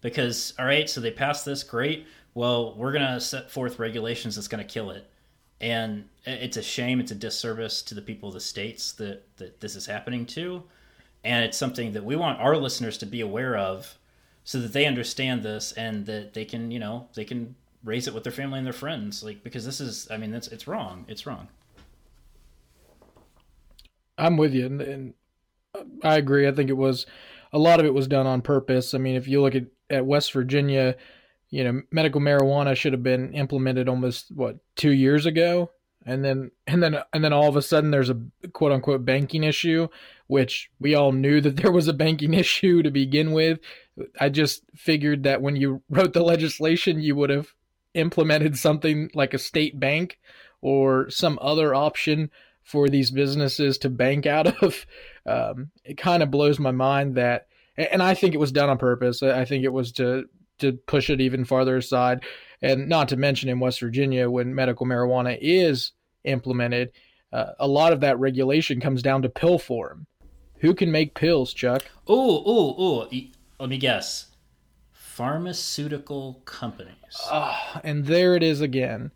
[0.00, 2.06] because all right, so they passed this, great.
[2.34, 5.10] Well, we're gonna set forth regulations that's gonna kill it,
[5.60, 7.00] and it's a shame.
[7.00, 10.62] It's a disservice to the people of the states that that this is happening to,
[11.24, 13.98] and it's something that we want our listeners to be aware of,
[14.44, 18.14] so that they understand this and that they can, you know, they can raise it
[18.14, 21.04] with their family and their friends like because this is i mean it's it's wrong
[21.06, 21.48] it's wrong
[24.18, 25.14] i'm with you and, and,
[26.02, 26.46] i agree.
[26.46, 27.06] I think it was
[27.52, 28.94] a lot of it was done on purpose.
[28.94, 30.96] I mean if you look at, at west virginia
[31.50, 35.70] you know medical marijuana should have been implemented almost what two years ago?
[36.06, 38.20] And then and then and then all of a sudden there's a
[38.52, 39.88] quote unquote banking issue
[40.26, 43.60] which we all knew that there was a banking issue to begin with.
[44.20, 47.54] I just figured that when you wrote the legislation you would have
[47.94, 50.18] implemented something like a state bank
[50.60, 52.30] or some other option
[52.64, 54.86] for these businesses to bank out of.
[55.26, 57.46] Um, it kind of blows my mind that,
[57.78, 59.22] and I think it was done on purpose.
[59.22, 60.24] I think it was to
[60.58, 62.24] to push it even farther aside,
[62.60, 65.92] and not to mention in West Virginia when medical marijuana is
[66.24, 66.92] implemented,
[67.32, 70.06] uh, a lot of that regulation comes down to pill form.
[70.58, 71.82] who can make pills, Chuck?
[72.06, 73.08] Oh, oh, oh.
[73.58, 74.26] Let me guess.
[74.92, 76.94] Pharmaceutical companies.
[77.30, 79.12] Oh, and there it is again.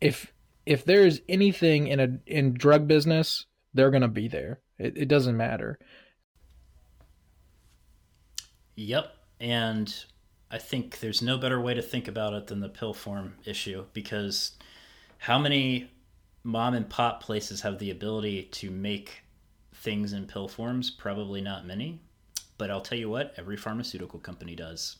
[0.00, 0.33] If
[0.66, 4.60] if there is anything in a in drug business, they're gonna be there.
[4.78, 5.78] It, it doesn't matter.
[8.76, 9.94] Yep, and
[10.50, 13.84] I think there's no better way to think about it than the pill form issue
[13.92, 14.52] because
[15.18, 15.90] how many
[16.42, 19.22] mom and pop places have the ability to make
[19.74, 20.90] things in pill forms?
[20.90, 22.00] Probably not many.
[22.56, 24.96] But I'll tell you what, every pharmaceutical company does.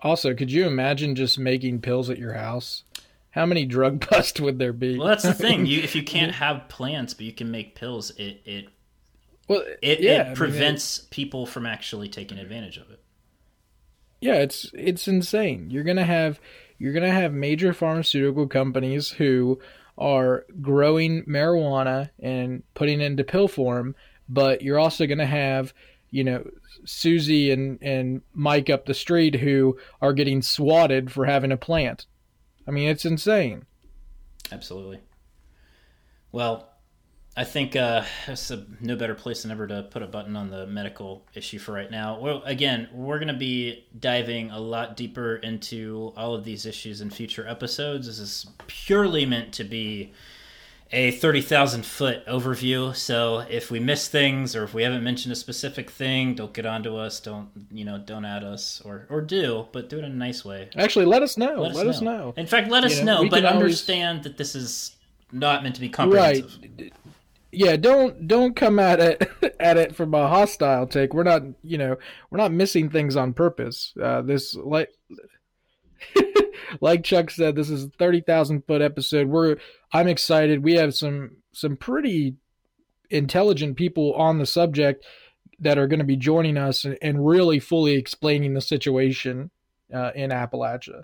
[0.00, 2.84] Also, could you imagine just making pills at your house?
[3.30, 4.98] How many drug busts would there be?
[4.98, 5.66] Well, that's the thing.
[5.66, 8.68] You, if you can't have plants, but you can make pills, it it
[9.48, 13.00] well, it, yeah, it prevents I mean, it, people from actually taking advantage of it.
[14.20, 15.70] Yeah, it's it's insane.
[15.70, 16.40] You're gonna have
[16.78, 19.58] you're gonna have major pharmaceutical companies who
[19.96, 23.94] are growing marijuana and putting it into pill form,
[24.28, 25.72] but you're also gonna have
[26.10, 26.44] you know
[26.84, 32.06] Susie and and Mike up the street who are getting swatted for having a plant.
[32.68, 33.64] I mean, it's insane.
[34.52, 35.00] Absolutely.
[36.30, 36.68] Well,
[37.34, 40.50] I think uh, it's a no better place than ever to put a button on
[40.50, 42.18] the medical issue for right now.
[42.20, 47.00] Well, again, we're going to be diving a lot deeper into all of these issues
[47.00, 48.06] in future episodes.
[48.06, 50.12] This is purely meant to be
[50.90, 52.94] a 30,000 foot overview.
[52.96, 56.64] So if we miss things or if we haven't mentioned a specific thing, don't get
[56.64, 57.20] onto us.
[57.20, 60.44] Don't, you know, don't add us or, or do, but do it in a nice
[60.44, 60.70] way.
[60.76, 61.62] Actually, let us know.
[61.62, 62.18] Let, let us, know.
[62.18, 62.34] know.
[62.36, 64.24] In fact, let us know, know but understand always...
[64.24, 64.96] that this is
[65.30, 66.58] not meant to be comprehensive.
[66.78, 66.92] Right.
[67.50, 71.14] Yeah, don't don't come at it at it from a hostile take.
[71.14, 71.96] We're not, you know,
[72.30, 73.94] we're not missing things on purpose.
[74.00, 74.90] Uh, this like
[76.80, 79.28] like Chuck said, this is a thirty thousand foot episode.
[79.28, 79.56] We're
[79.92, 80.62] I'm excited.
[80.62, 82.36] We have some some pretty
[83.10, 85.04] intelligent people on the subject
[85.60, 89.50] that are going to be joining us and, really fully explaining the situation
[89.92, 91.02] uh, in Appalachia.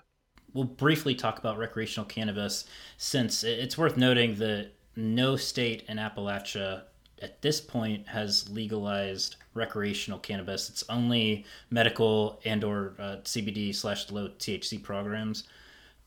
[0.53, 2.65] We'll briefly talk about recreational cannabis
[2.97, 6.83] since it's worth noting that no state in Appalachia
[7.21, 10.69] at this point has legalized recreational cannabis.
[10.69, 15.45] It's only medical and or uh, CBD slash low THC programs.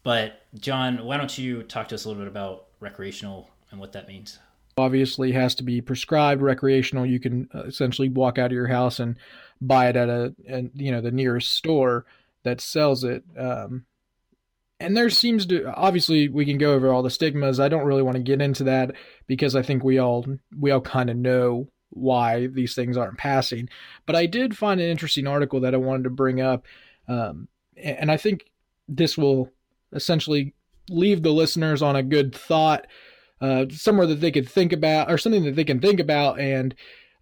[0.05, 3.93] But John, why don't you talk to us a little bit about recreational and what
[3.93, 4.39] that means?
[4.77, 7.05] Obviously, has to be prescribed recreational.
[7.05, 9.17] You can uh, essentially walk out of your house and
[9.61, 10.35] buy it at a,
[10.75, 12.07] you know the nearest store
[12.45, 13.25] that sells it.
[13.37, 13.87] Um,
[14.81, 17.59] and there seems to obviously we can go over all the stigmas.
[17.59, 18.93] I don't really want to get into that
[19.27, 20.25] because I think we all
[20.57, 23.69] we all kind of know why these things aren't passing.
[24.07, 26.67] But I did find an interesting article that I wanted to bring up,
[27.09, 28.51] um, and I think
[28.89, 29.51] this will
[29.93, 30.55] essentially
[30.91, 32.87] leave the listeners on a good thought,
[33.41, 36.75] uh, somewhere that they could think about, or something that they can think about and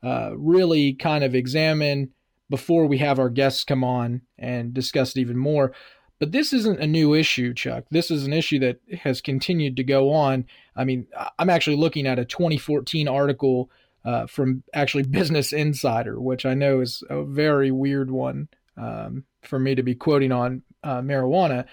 [0.03, 2.13] uh, really kind of examine
[2.49, 5.73] before we have our guests come on and discuss it even more.
[6.19, 7.85] But this isn't a new issue, Chuck.
[7.91, 10.47] This is an issue that has continued to go on.
[10.75, 11.07] I mean,
[11.39, 13.71] I'm actually looking at a 2014 article
[14.07, 19.59] uh, from actually Business Insider, which I know is a very weird one um, for
[19.59, 21.67] me to be quoting on uh, marijuana.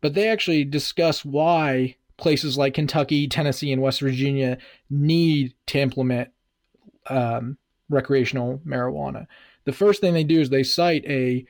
[0.00, 4.56] But they actually discuss why places like Kentucky, Tennessee, and West Virginia
[4.88, 6.30] need to implement
[7.08, 7.58] um,
[7.90, 9.26] recreational marijuana.
[9.64, 11.44] The first thing they do is they cite a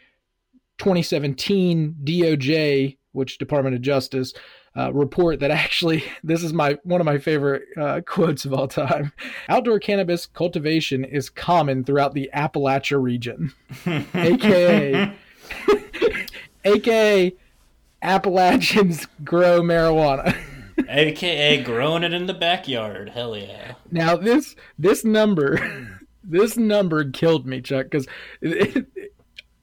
[0.79, 4.33] 2017 DOJ, which Department of Justice,
[4.77, 8.69] uh, report that actually this is my one of my favorite uh, quotes of all
[8.69, 9.13] time.
[9.49, 13.53] Outdoor cannabis cultivation is common throughout the Appalachia region,
[14.15, 15.13] aka
[16.65, 17.35] aka
[18.03, 20.37] Appalachians grow marijuana.
[20.89, 23.09] AKA growing it in the backyard.
[23.09, 23.75] Hell yeah.
[23.91, 28.07] Now this this number this number killed me, Chuck, because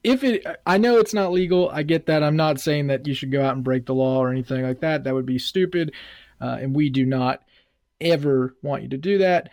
[0.04, 1.70] if it i know it's not legal.
[1.70, 2.24] I get that.
[2.24, 4.82] I'm not saying that you should go out and break the law or anything like
[4.82, 5.04] that.
[5.04, 5.94] That would be stupid
[6.42, 7.42] uh, and we do not
[8.02, 9.50] ever want you to do that.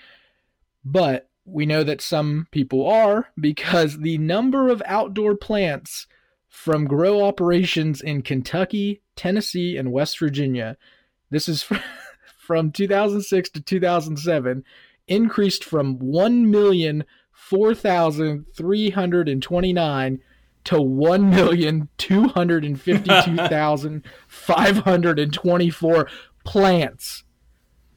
[0.85, 6.09] But we know that some people are because the number of outdoor plants
[6.49, 10.77] from grow operations in kentucky tennessee and west virginia
[11.31, 11.67] this is
[12.39, 14.65] from 2006 to 2007
[15.07, 20.21] increased from 1 million 4,329
[20.65, 26.09] to one million two hundred and fifty-two thousand five hundred and twenty-four
[26.45, 27.25] plants,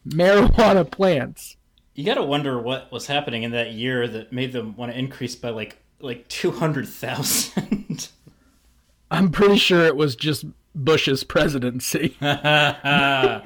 [0.07, 1.57] marijuana plants.
[1.95, 4.97] You got to wonder what was happening in that year that made them want to
[4.97, 8.09] increase by like like two hundred thousand.
[9.11, 10.45] I'm pretty sure it was just
[10.75, 12.17] Bush's presidency.
[12.21, 13.41] uh,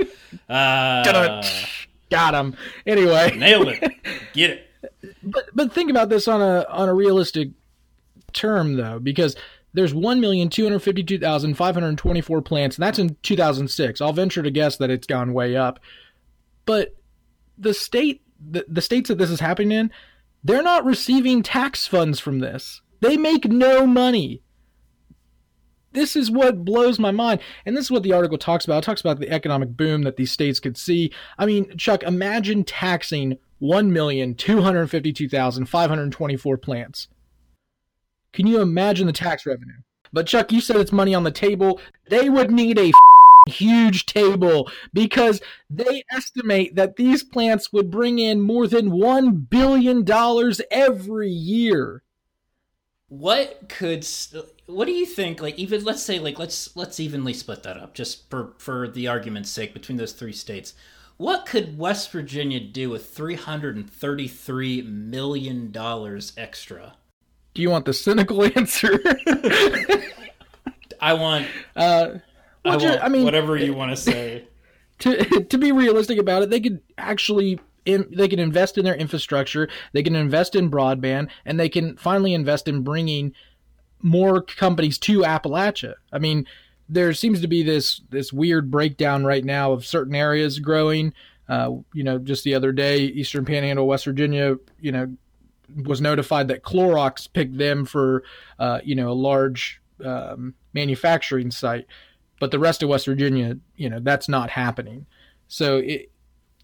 [0.48, 2.56] got him.
[2.86, 3.94] Anyway, nailed it.
[4.34, 5.18] Get it.
[5.24, 7.50] but but think about this on a on a realistic
[8.34, 9.36] term though, because
[9.74, 14.02] there's 1,252,524 plants, and that's in 2006.
[14.02, 15.80] I'll venture to guess that it's gone way up.
[16.66, 16.96] But
[17.58, 19.92] the state, the, the states that this is happening in,
[20.44, 22.82] they're not receiving tax funds from this.
[23.02, 24.42] They make no money.
[25.92, 27.42] This is what blows my mind.
[27.66, 28.78] And this is what the article talks about.
[28.80, 31.12] It talks about the economic boom that these states could see.
[31.38, 37.08] I mean, Chuck, imagine taxing 1,252,524 plants.
[38.38, 39.82] Can you imagine the tax revenue?
[40.14, 41.82] But Chuck, you said it's money on the table.
[42.08, 42.92] They would need a
[43.50, 50.06] huge table because they estimate that these plants would bring in more than $1 billion
[50.70, 52.04] every year.
[53.10, 54.08] What could
[54.68, 57.96] what do you think like even let's say like let's let's evenly split that up
[57.96, 60.76] just for for the argument's sake between those three states.
[61.16, 66.98] What could West Virginia do with 333 million dollars extra?
[67.58, 69.00] Do you want the cynical answer?
[71.02, 71.48] I want.
[71.76, 72.20] Uh,
[72.64, 74.44] I, well, ju- want I mean, whatever you want to say.
[75.00, 78.94] to to be realistic about it, they could actually in, they can invest in their
[78.94, 83.34] infrastructure, they can invest in broadband, and they can finally invest in bringing
[84.04, 85.96] more companies to Appalachia.
[86.14, 86.46] I mean,
[86.88, 91.12] there seems to be this this weird breakdown right now of certain areas growing.
[91.50, 95.18] Uh, you know, just the other day, Eastern Panhandle, West Virginia, you know,
[95.76, 98.24] was notified that Clorox picked them for,
[98.60, 101.86] uh, you know, a large um, manufacturing site,
[102.40, 105.06] but the rest of West Virginia, you know, that's not happening.
[105.48, 106.12] So it,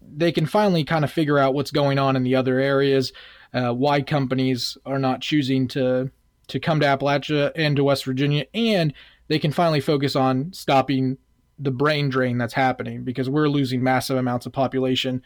[0.00, 3.12] they can finally kind of figure out what's going on in the other areas,
[3.52, 6.10] uh, why companies are not choosing to
[6.46, 8.92] to come to Appalachia and to West Virginia, and
[9.28, 11.16] they can finally focus on stopping
[11.58, 15.22] the brain drain that's happening because we're losing massive amounts of population,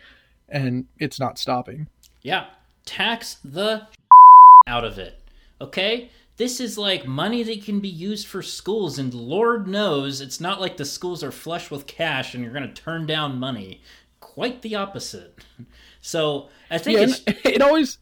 [0.49, 1.89] and it's not stopping.
[2.23, 2.47] Yeah,
[2.89, 3.87] tax the
[4.67, 5.21] out of it.
[5.61, 6.11] Okay?
[6.37, 10.61] This is like money that can be used for schools, and Lord knows it's not
[10.61, 13.81] like the schools are flush with cash and you're going to turn down money.
[14.21, 15.39] Quite the opposite.
[16.01, 17.23] So I think Yeah, it's.
[17.45, 17.99] it always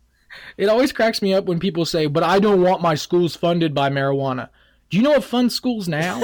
[0.59, 3.75] it always cracks me up when people say, "But I don't want my schools funded
[3.75, 4.51] by marijuana."
[4.91, 6.21] Do you know what funds schools now?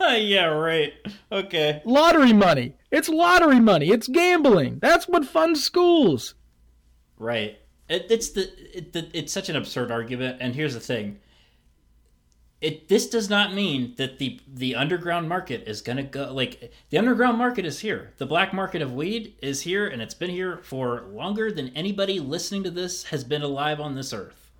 [0.00, 0.94] yeah, right.
[1.30, 1.82] Okay.
[1.84, 2.74] lottery money.
[2.90, 3.90] It's lottery money.
[3.90, 4.78] It's gambling.
[4.80, 6.34] That's what funds schools.
[7.18, 7.59] Right.
[7.90, 11.18] It, it's the, it, the it's such an absurd argument, and here's the thing.
[12.60, 16.98] It this does not mean that the the underground market is gonna go like the
[16.98, 18.12] underground market is here.
[18.18, 22.20] The black market of weed is here, and it's been here for longer than anybody
[22.20, 24.52] listening to this has been alive on this earth.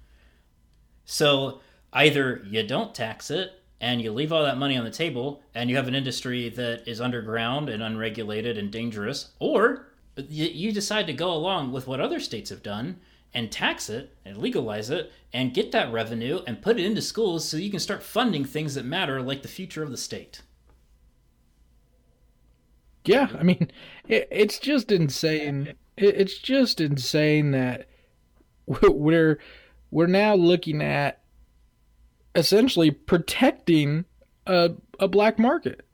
[1.05, 1.61] So
[1.93, 5.71] either you don't tax it and you leave all that money on the table, and
[5.71, 11.07] you have an industry that is underground and unregulated and dangerous, or you, you decide
[11.07, 12.99] to go along with what other states have done
[13.33, 17.49] and tax it and legalize it and get that revenue and put it into schools
[17.49, 20.43] so you can start funding things that matter like the future of the state.
[23.05, 23.71] Yeah, I mean,
[24.09, 25.75] it, it's just insane.
[25.97, 27.89] It, it's just insane that
[28.67, 29.39] we're
[29.91, 31.21] we're now looking at
[32.35, 34.05] essentially protecting
[34.47, 35.87] a a black market.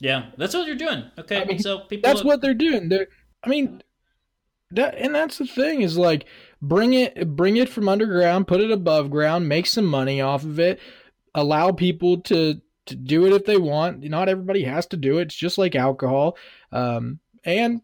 [0.00, 1.04] Yeah, that's what you're doing.
[1.18, 2.88] Okay, I mean, so people That's what they're doing.
[2.88, 3.08] They're,
[3.44, 3.82] I mean,
[4.70, 6.24] that and that's the thing is like
[6.62, 10.58] bring it bring it from underground, put it above ground, make some money off of
[10.58, 10.80] it,
[11.34, 14.02] allow people to to do it if they want.
[14.02, 15.22] Not everybody has to do it.
[15.22, 16.36] It's just like alcohol,
[16.72, 17.82] um, and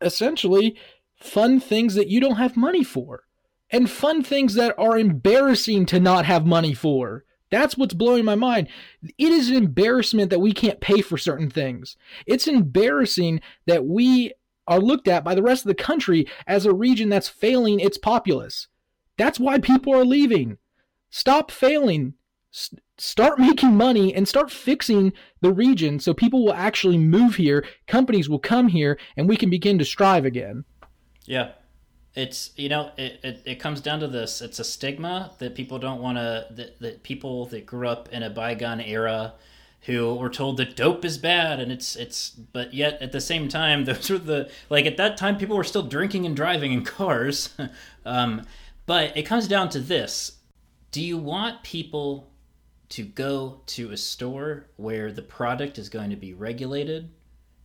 [0.00, 0.76] essentially
[1.16, 3.24] fund things that you don't have money for,
[3.70, 7.24] and fund things that are embarrassing to not have money for.
[7.48, 8.66] That's what's blowing my mind.
[9.02, 11.96] It is an embarrassment that we can't pay for certain things.
[12.26, 14.32] It's embarrassing that we
[14.66, 17.98] are looked at by the rest of the country as a region that's failing its
[17.98, 18.68] populace.
[19.16, 20.58] That's why people are leaving.
[21.10, 22.14] Stop failing.
[22.52, 27.64] S- start making money and start fixing the region so people will actually move here,
[27.86, 30.64] companies will come here, and we can begin to strive again.
[31.24, 31.52] Yeah.
[32.14, 34.40] It's you know it, it, it comes down to this.
[34.40, 38.22] It's a stigma that people don't want to that, that people that grew up in
[38.22, 39.34] a bygone era
[39.82, 43.48] who were told that dope is bad and it's it's but yet at the same
[43.48, 46.84] time those were the like at that time people were still drinking and driving in
[46.84, 47.50] cars.
[48.04, 48.42] Um,
[48.86, 50.38] but it comes down to this.
[50.92, 52.30] Do you want people
[52.90, 57.10] to go to a store where the product is going to be regulated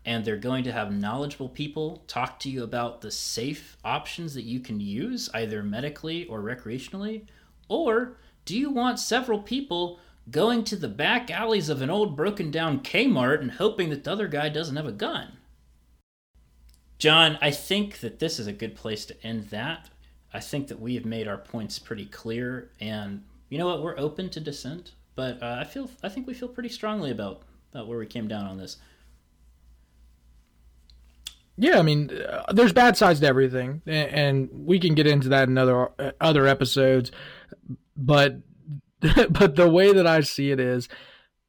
[0.03, 4.45] and they're going to have knowledgeable people talk to you about the safe options that
[4.45, 7.28] you can use either medically or recreationally?
[7.70, 9.99] Or do you want several people
[10.30, 14.11] going to the back alleys of an old broken down Kmart and hoping that the
[14.11, 15.38] other guy doesn't have a gun.
[16.99, 19.89] John, I think that this is a good place to end that.
[20.34, 23.82] I think that we have made our points pretty clear, and you know what?
[23.82, 27.41] We're open to dissent, but uh, I feel I think we feel pretty strongly about
[27.74, 28.78] about where we came down on this.
[31.57, 35.49] Yeah, I mean, uh, there's bad sides to everything, and, we can get into that
[35.49, 37.11] in other uh, other episodes.
[37.97, 38.38] But
[39.29, 40.87] but the way that I see it is,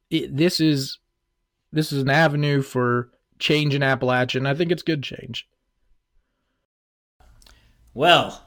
[0.09, 0.99] it, this is
[1.71, 4.45] this is an avenue for change in Appalachian.
[4.45, 5.47] I think it's good change.
[7.93, 8.43] Well,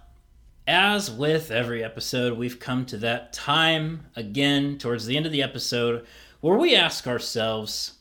[0.67, 5.43] as with every episode, we've come to that time again towards the end of the
[5.43, 6.07] episode
[6.41, 7.99] where we ask ourselves,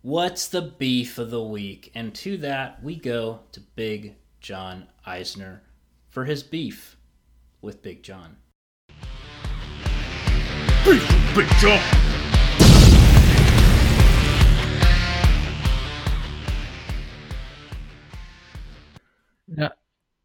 [0.00, 1.90] what's the beef of the week?
[1.94, 5.62] And to that, we go to Big John Eisner
[6.08, 6.96] for his beef
[7.60, 8.36] with Big John.
[10.84, 11.00] With
[11.36, 11.80] Big John!
[19.46, 19.70] Now,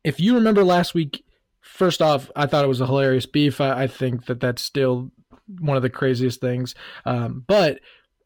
[0.03, 1.23] if you remember last week,
[1.61, 3.61] first off, I thought it was a hilarious beef.
[3.61, 5.11] I, I think that that's still
[5.59, 6.73] one of the craziest things.
[7.05, 7.79] Um, but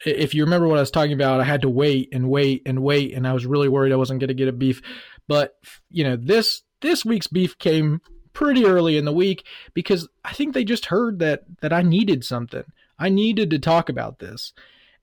[0.06, 2.82] if you remember what I was talking about, I had to wait and wait and
[2.82, 4.82] wait, and I was really worried I wasn't going to get a beef.
[5.28, 5.56] But
[5.90, 8.00] you know, this this week's beef came
[8.34, 12.24] pretty early in the week because I think they just heard that that I needed
[12.24, 12.64] something.
[12.98, 14.54] I needed to talk about this.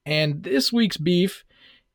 [0.06, 1.44] And this week's beef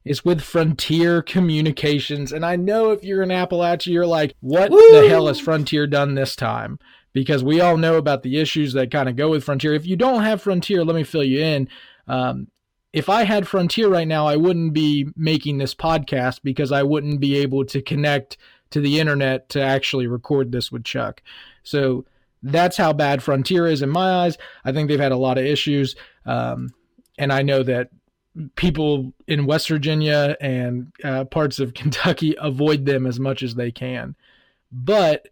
[0.05, 2.31] is with Frontier Communications.
[2.31, 4.91] And I know if you're in Appalachia, you're like, what Woo!
[4.91, 6.77] the hell has Frontier done this time?
[7.13, 9.73] Because we all know about the issues that kind of go with Frontier.
[9.73, 11.69] If you don't have Frontier, let me fill you in.
[12.07, 12.47] Um,
[12.91, 17.19] if I had Frontier right now, I wouldn't be making this podcast because I wouldn't
[17.19, 18.37] be able to connect
[18.73, 21.21] to the internet to actually record this with Chuck.
[21.63, 22.05] So
[22.41, 24.37] that's how bad Frontier is in my eyes.
[24.65, 25.95] I think they've had a lot of issues.
[26.25, 26.73] Um,
[27.17, 27.89] and I know that
[28.55, 33.71] people in West Virginia and uh, parts of Kentucky avoid them as much as they
[33.71, 34.15] can.
[34.71, 35.29] But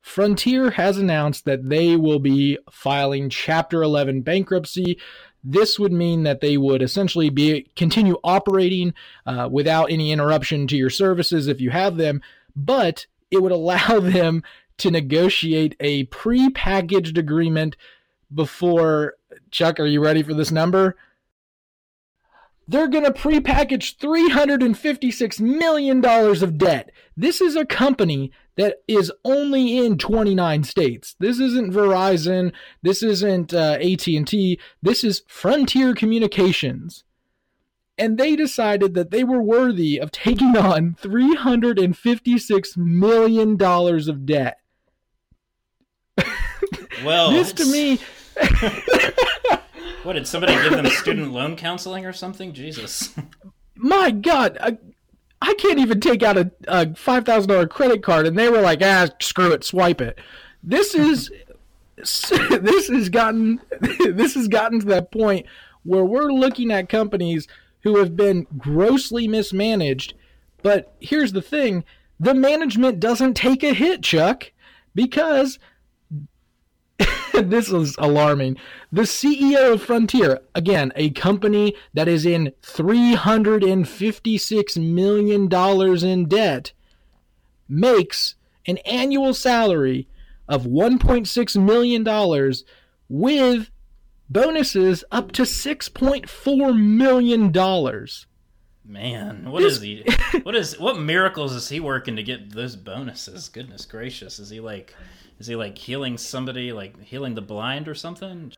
[0.00, 4.98] Frontier has announced that they will be filing Chapter 11 bankruptcy.
[5.44, 8.94] This would mean that they would essentially be continue operating
[9.26, 12.22] uh, without any interruption to your services if you have them,
[12.54, 14.42] but it would allow them
[14.78, 17.76] to negotiate a pre-packaged agreement
[18.34, 19.14] before
[19.50, 19.78] Chuck.
[19.78, 20.96] Are you ready for this number?
[22.70, 26.92] they're going to prepackage $356 million of debt.
[27.16, 31.16] This is a company that is only in 29 states.
[31.18, 32.52] This isn't Verizon.
[32.82, 34.60] This isn't uh, AT&T.
[34.80, 37.02] This is Frontier Communications.
[38.00, 44.56] And they decided that they were worthy of taking on $356 million of debt.
[47.02, 47.98] Well, this to me
[50.02, 52.52] What did somebody give them student loan counseling or something?
[52.52, 53.14] Jesus.
[53.76, 54.78] My God, I,
[55.42, 58.60] I can't even take out a, a five thousand dollar credit card, and they were
[58.60, 60.18] like, "Ah, screw it, swipe it."
[60.62, 61.30] This is
[61.96, 65.46] this has gotten this has gotten to that point
[65.82, 67.46] where we're looking at companies
[67.82, 70.14] who have been grossly mismanaged.
[70.62, 71.84] But here's the thing:
[72.18, 74.52] the management doesn't take a hit, Chuck,
[74.94, 75.58] because
[77.32, 78.56] this is alarming.
[78.92, 85.48] The CEO of Frontier, again, a company that is in $356 million
[86.04, 86.72] in debt,
[87.68, 88.34] makes
[88.66, 90.08] an annual salary
[90.48, 92.02] of $1.6 million
[93.08, 93.70] with
[94.30, 97.52] bonuses up to $6.4 million.
[98.84, 99.76] Man, what this...
[99.76, 100.04] is he?
[100.42, 103.48] What is what miracles is he working to get those bonuses?
[103.48, 104.94] Goodness gracious, is he like
[105.38, 108.52] is he like healing somebody, like healing the blind or something?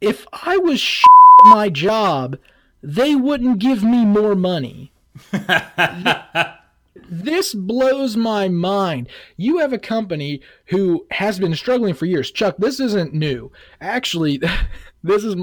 [0.00, 1.02] If I was
[1.44, 2.38] my job,
[2.82, 4.92] they wouldn't give me more money.
[7.10, 9.08] this blows my mind.
[9.36, 12.30] You have a company who has been struggling for years.
[12.30, 13.50] Chuck, this isn't new.
[13.80, 14.40] Actually,
[15.02, 15.34] this is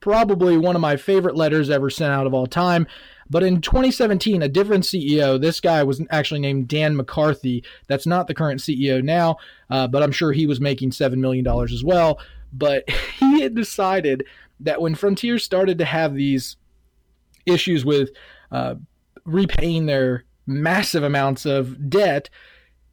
[0.00, 2.88] probably one of my favorite letters ever sent out of all time.
[3.30, 7.64] But in 2017, a different CEO, this guy was actually named Dan McCarthy.
[7.86, 9.36] That's not the current CEO now,
[9.70, 12.18] uh, but I'm sure he was making $7 million as well.
[12.52, 14.26] But he had decided
[14.60, 16.56] that when Frontier started to have these
[17.46, 18.10] issues with
[18.50, 18.74] uh,
[19.24, 22.28] repaying their massive amounts of debt,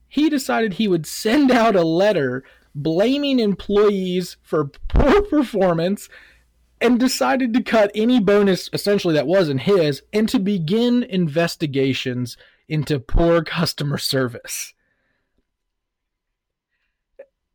[0.08, 2.44] he decided he would send out a letter
[2.76, 6.10] blaming employees for poor performance
[6.82, 12.38] and decided to cut any bonus essentially that wasn't his and to begin investigations
[12.68, 14.74] into poor customer service.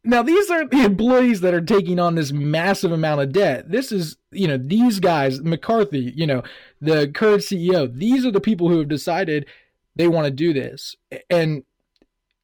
[0.07, 3.71] Now, these aren't the employees that are taking on this massive amount of debt.
[3.71, 6.43] This is, you know, these guys, McCarthy, you know,
[6.79, 9.47] the current CEO, these are the people who have decided
[9.97, 10.97] they want to do this.
[11.31, 11.65] And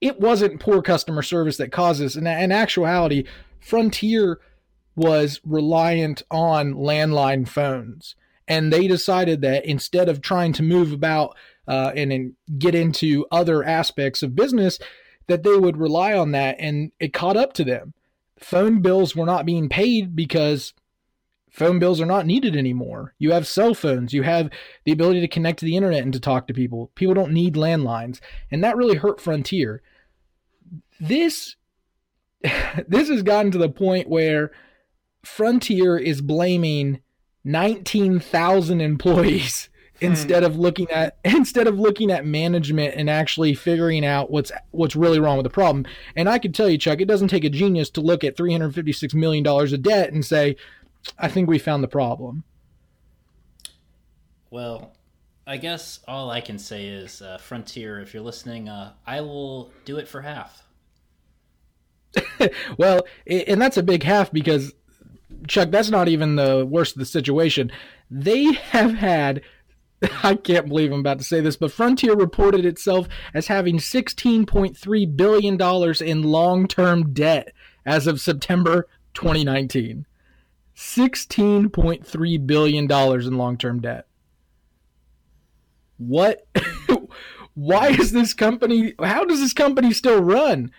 [0.01, 2.16] it wasn't poor customer service that caused this.
[2.16, 3.24] In, in actuality,
[3.61, 4.40] Frontier
[4.96, 8.16] was reliant on landline phones.
[8.48, 11.36] And they decided that instead of trying to move about
[11.68, 14.78] uh, and, and get into other aspects of business,
[15.28, 16.57] that they would rely on that.
[16.59, 17.94] And it caught up to them.
[18.38, 20.72] Phone bills were not being paid because
[21.51, 23.14] phone bills are not needed anymore.
[23.18, 24.51] You have cell phones, you have
[24.84, 26.90] the ability to connect to the internet and to talk to people.
[26.94, 28.20] People don't need landlines.
[28.51, 29.82] And that really hurt Frontier.
[31.01, 31.57] This
[32.88, 34.51] this has gotten to the point where
[35.24, 37.01] Frontier is blaming
[37.44, 40.07] 19,000 employees hmm.
[40.07, 44.96] instead of looking at instead of looking at management and actually figuring out what's what's
[44.96, 45.84] really wrong with the problem.
[46.16, 49.14] And I can tell you, Chuck, it doesn't take a genius to look at 356
[49.14, 50.57] million dollars of debt and say,
[51.18, 52.44] "I think we found the problem."
[54.51, 54.92] Well,
[55.46, 59.70] I guess all I can say is, uh, Frontier, if you're listening, uh, I will
[59.84, 60.64] do it for half.
[62.78, 64.72] well, and that's a big half because
[65.46, 67.70] Chuck, that's not even the worst of the situation.
[68.11, 69.42] They have had
[70.22, 75.16] I can't believe I'm about to say this, but Frontier reported itself as having $16.3
[75.16, 77.53] billion in long term debt
[77.84, 80.07] as of September 2019.
[80.81, 84.07] $16.3 billion in long term debt.
[85.99, 86.47] What?
[87.55, 90.70] Why is this company, how does this company still run?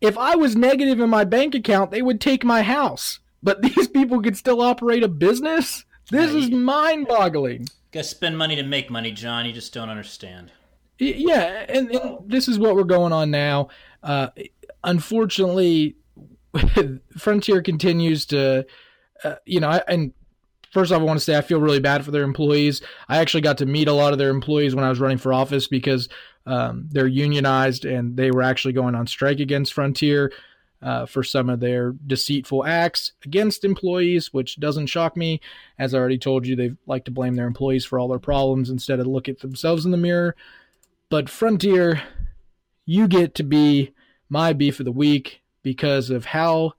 [0.00, 3.20] If I was negative in my bank account, they would take my house.
[3.42, 5.84] But these people could still operate a business?
[6.10, 7.68] This is mind boggling.
[7.92, 9.44] Gotta spend money to make money, John.
[9.44, 10.52] You just don't understand.
[10.98, 13.68] Yeah, and, and this is what we're going on now.
[14.02, 14.28] Uh,
[14.82, 15.96] unfortunately,
[17.18, 18.66] Frontier continues to,
[19.24, 20.12] uh, you know, and
[20.72, 22.82] first off, I want to say I feel really bad for their employees.
[23.08, 25.32] I actually got to meet a lot of their employees when I was running for
[25.32, 26.08] office because
[26.46, 30.32] um, they're unionized and they were actually going on strike against Frontier
[30.82, 35.40] uh, for some of their deceitful acts against employees, which doesn't shock me.
[35.78, 38.68] As I already told you, they like to blame their employees for all their problems
[38.68, 40.36] instead of look at themselves in the mirror.
[41.08, 42.02] But Frontier,
[42.84, 43.92] you get to be
[44.28, 46.74] my beef of the week because of how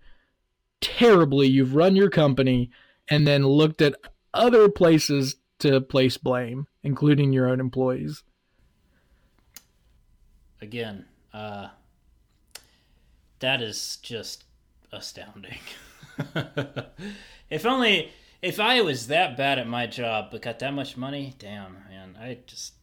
[0.85, 2.71] terribly you've run your company
[3.09, 3.95] and then looked at
[4.33, 8.23] other places to place blame, including your own employees
[10.65, 11.69] again, uh,
[13.39, 14.43] that is just
[14.91, 15.59] astounding.
[17.49, 18.11] if only
[18.41, 22.17] if I was that bad at my job but got that much money, damn man,
[22.19, 22.73] I just.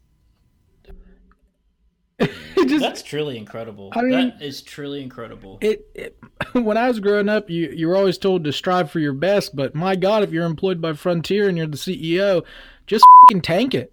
[2.67, 3.91] just that's truly incredible.
[3.93, 5.59] I mean, that is truly incredible.
[5.61, 6.17] It, it
[6.53, 9.55] when I was growing up, you you were always told to strive for your best,
[9.55, 12.45] but my God, if you're employed by Frontier and you're the CEO,
[12.87, 13.05] just
[13.43, 13.93] tank it.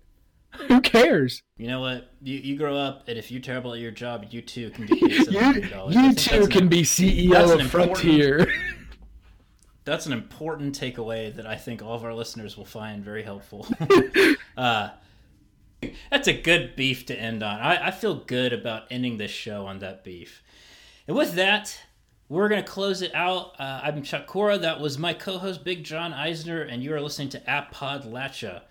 [0.68, 1.44] Who cares?
[1.58, 2.12] You know what?
[2.22, 5.00] You, you grow up, and if you're terrible at your job, you too can get
[5.00, 8.52] paid You, you too can an, be CEO of Frontier.
[9.86, 13.68] That's an important takeaway that I think all of our listeners will find very helpful.
[14.58, 14.90] uh,
[16.12, 17.60] that's a good beef to end on.
[17.60, 20.44] I, I feel good about ending this show on that beef.
[21.08, 21.80] And with that,
[22.28, 23.60] we're going to close it out.
[23.60, 24.58] Uh, I'm Chuck Kora.
[24.58, 28.62] That was my co host, Big John Eisner, and you are listening to Appodlachia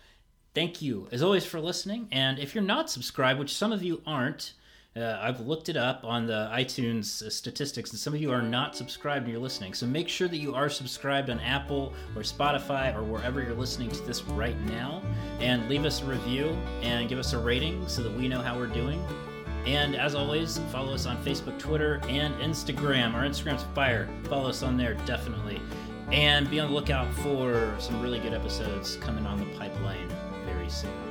[0.58, 2.08] thank you as always for listening.
[2.10, 4.54] And if you're not subscribed, which some of you aren't,
[4.98, 8.42] uh, I've looked it up on the iTunes uh, statistics, and some of you are
[8.42, 9.74] not subscribed and you're listening.
[9.74, 13.90] So make sure that you are subscribed on Apple or Spotify or wherever you're listening
[13.90, 15.02] to this right now.
[15.40, 18.56] And leave us a review and give us a rating so that we know how
[18.56, 19.02] we're doing.
[19.66, 23.14] And as always, follow us on Facebook, Twitter, and Instagram.
[23.14, 24.08] Our Instagram's fire.
[24.24, 25.60] Follow us on there, definitely.
[26.10, 30.08] And be on the lookout for some really good episodes coming on the pipeline
[30.46, 31.07] very soon.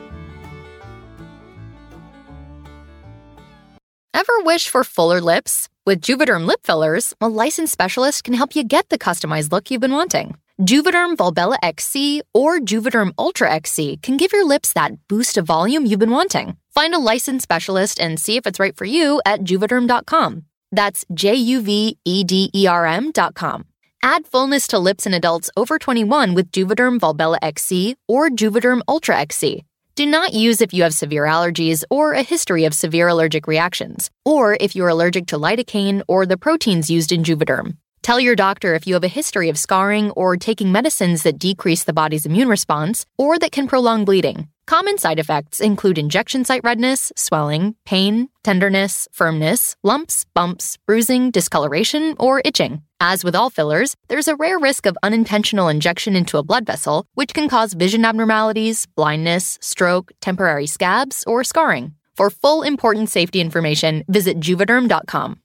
[4.17, 5.69] Ever wish for fuller lips?
[5.85, 9.85] With Juvederm lip fillers, a licensed specialist can help you get the customized look you've
[9.85, 10.39] been wanting.
[10.61, 15.85] Juvederm Volbella XC or Juvederm Ultra XC can give your lips that boost of volume
[15.85, 16.57] you've been wanting.
[16.73, 20.45] Find a licensed specialist and see if it's right for you at juvederm.com.
[20.71, 23.65] That's J U V E D E R M.com.
[24.01, 29.19] Add fullness to lips in adults over 21 with Juvederm Volbella XC or Juvederm Ultra
[29.19, 29.63] XC.
[29.97, 34.11] Do not use if you have severe allergies or a history of severe allergic reactions,
[34.23, 37.77] or if you're allergic to lidocaine or the proteins used in Juvederm.
[38.03, 41.83] Tell your doctor if you have a history of scarring or taking medicines that decrease
[41.83, 44.49] the body's immune response or that can prolong bleeding.
[44.67, 52.15] Common side effects include injection site redness, swelling, pain, tenderness, firmness, lumps, bumps, bruising, discoloration,
[52.19, 52.83] or itching.
[52.99, 57.05] As with all fillers, there's a rare risk of unintentional injection into a blood vessel,
[57.13, 61.93] which can cause vision abnormalities, blindness, stroke, temporary scabs, or scarring.
[62.17, 65.39] For full important safety information, visit juvederm.com.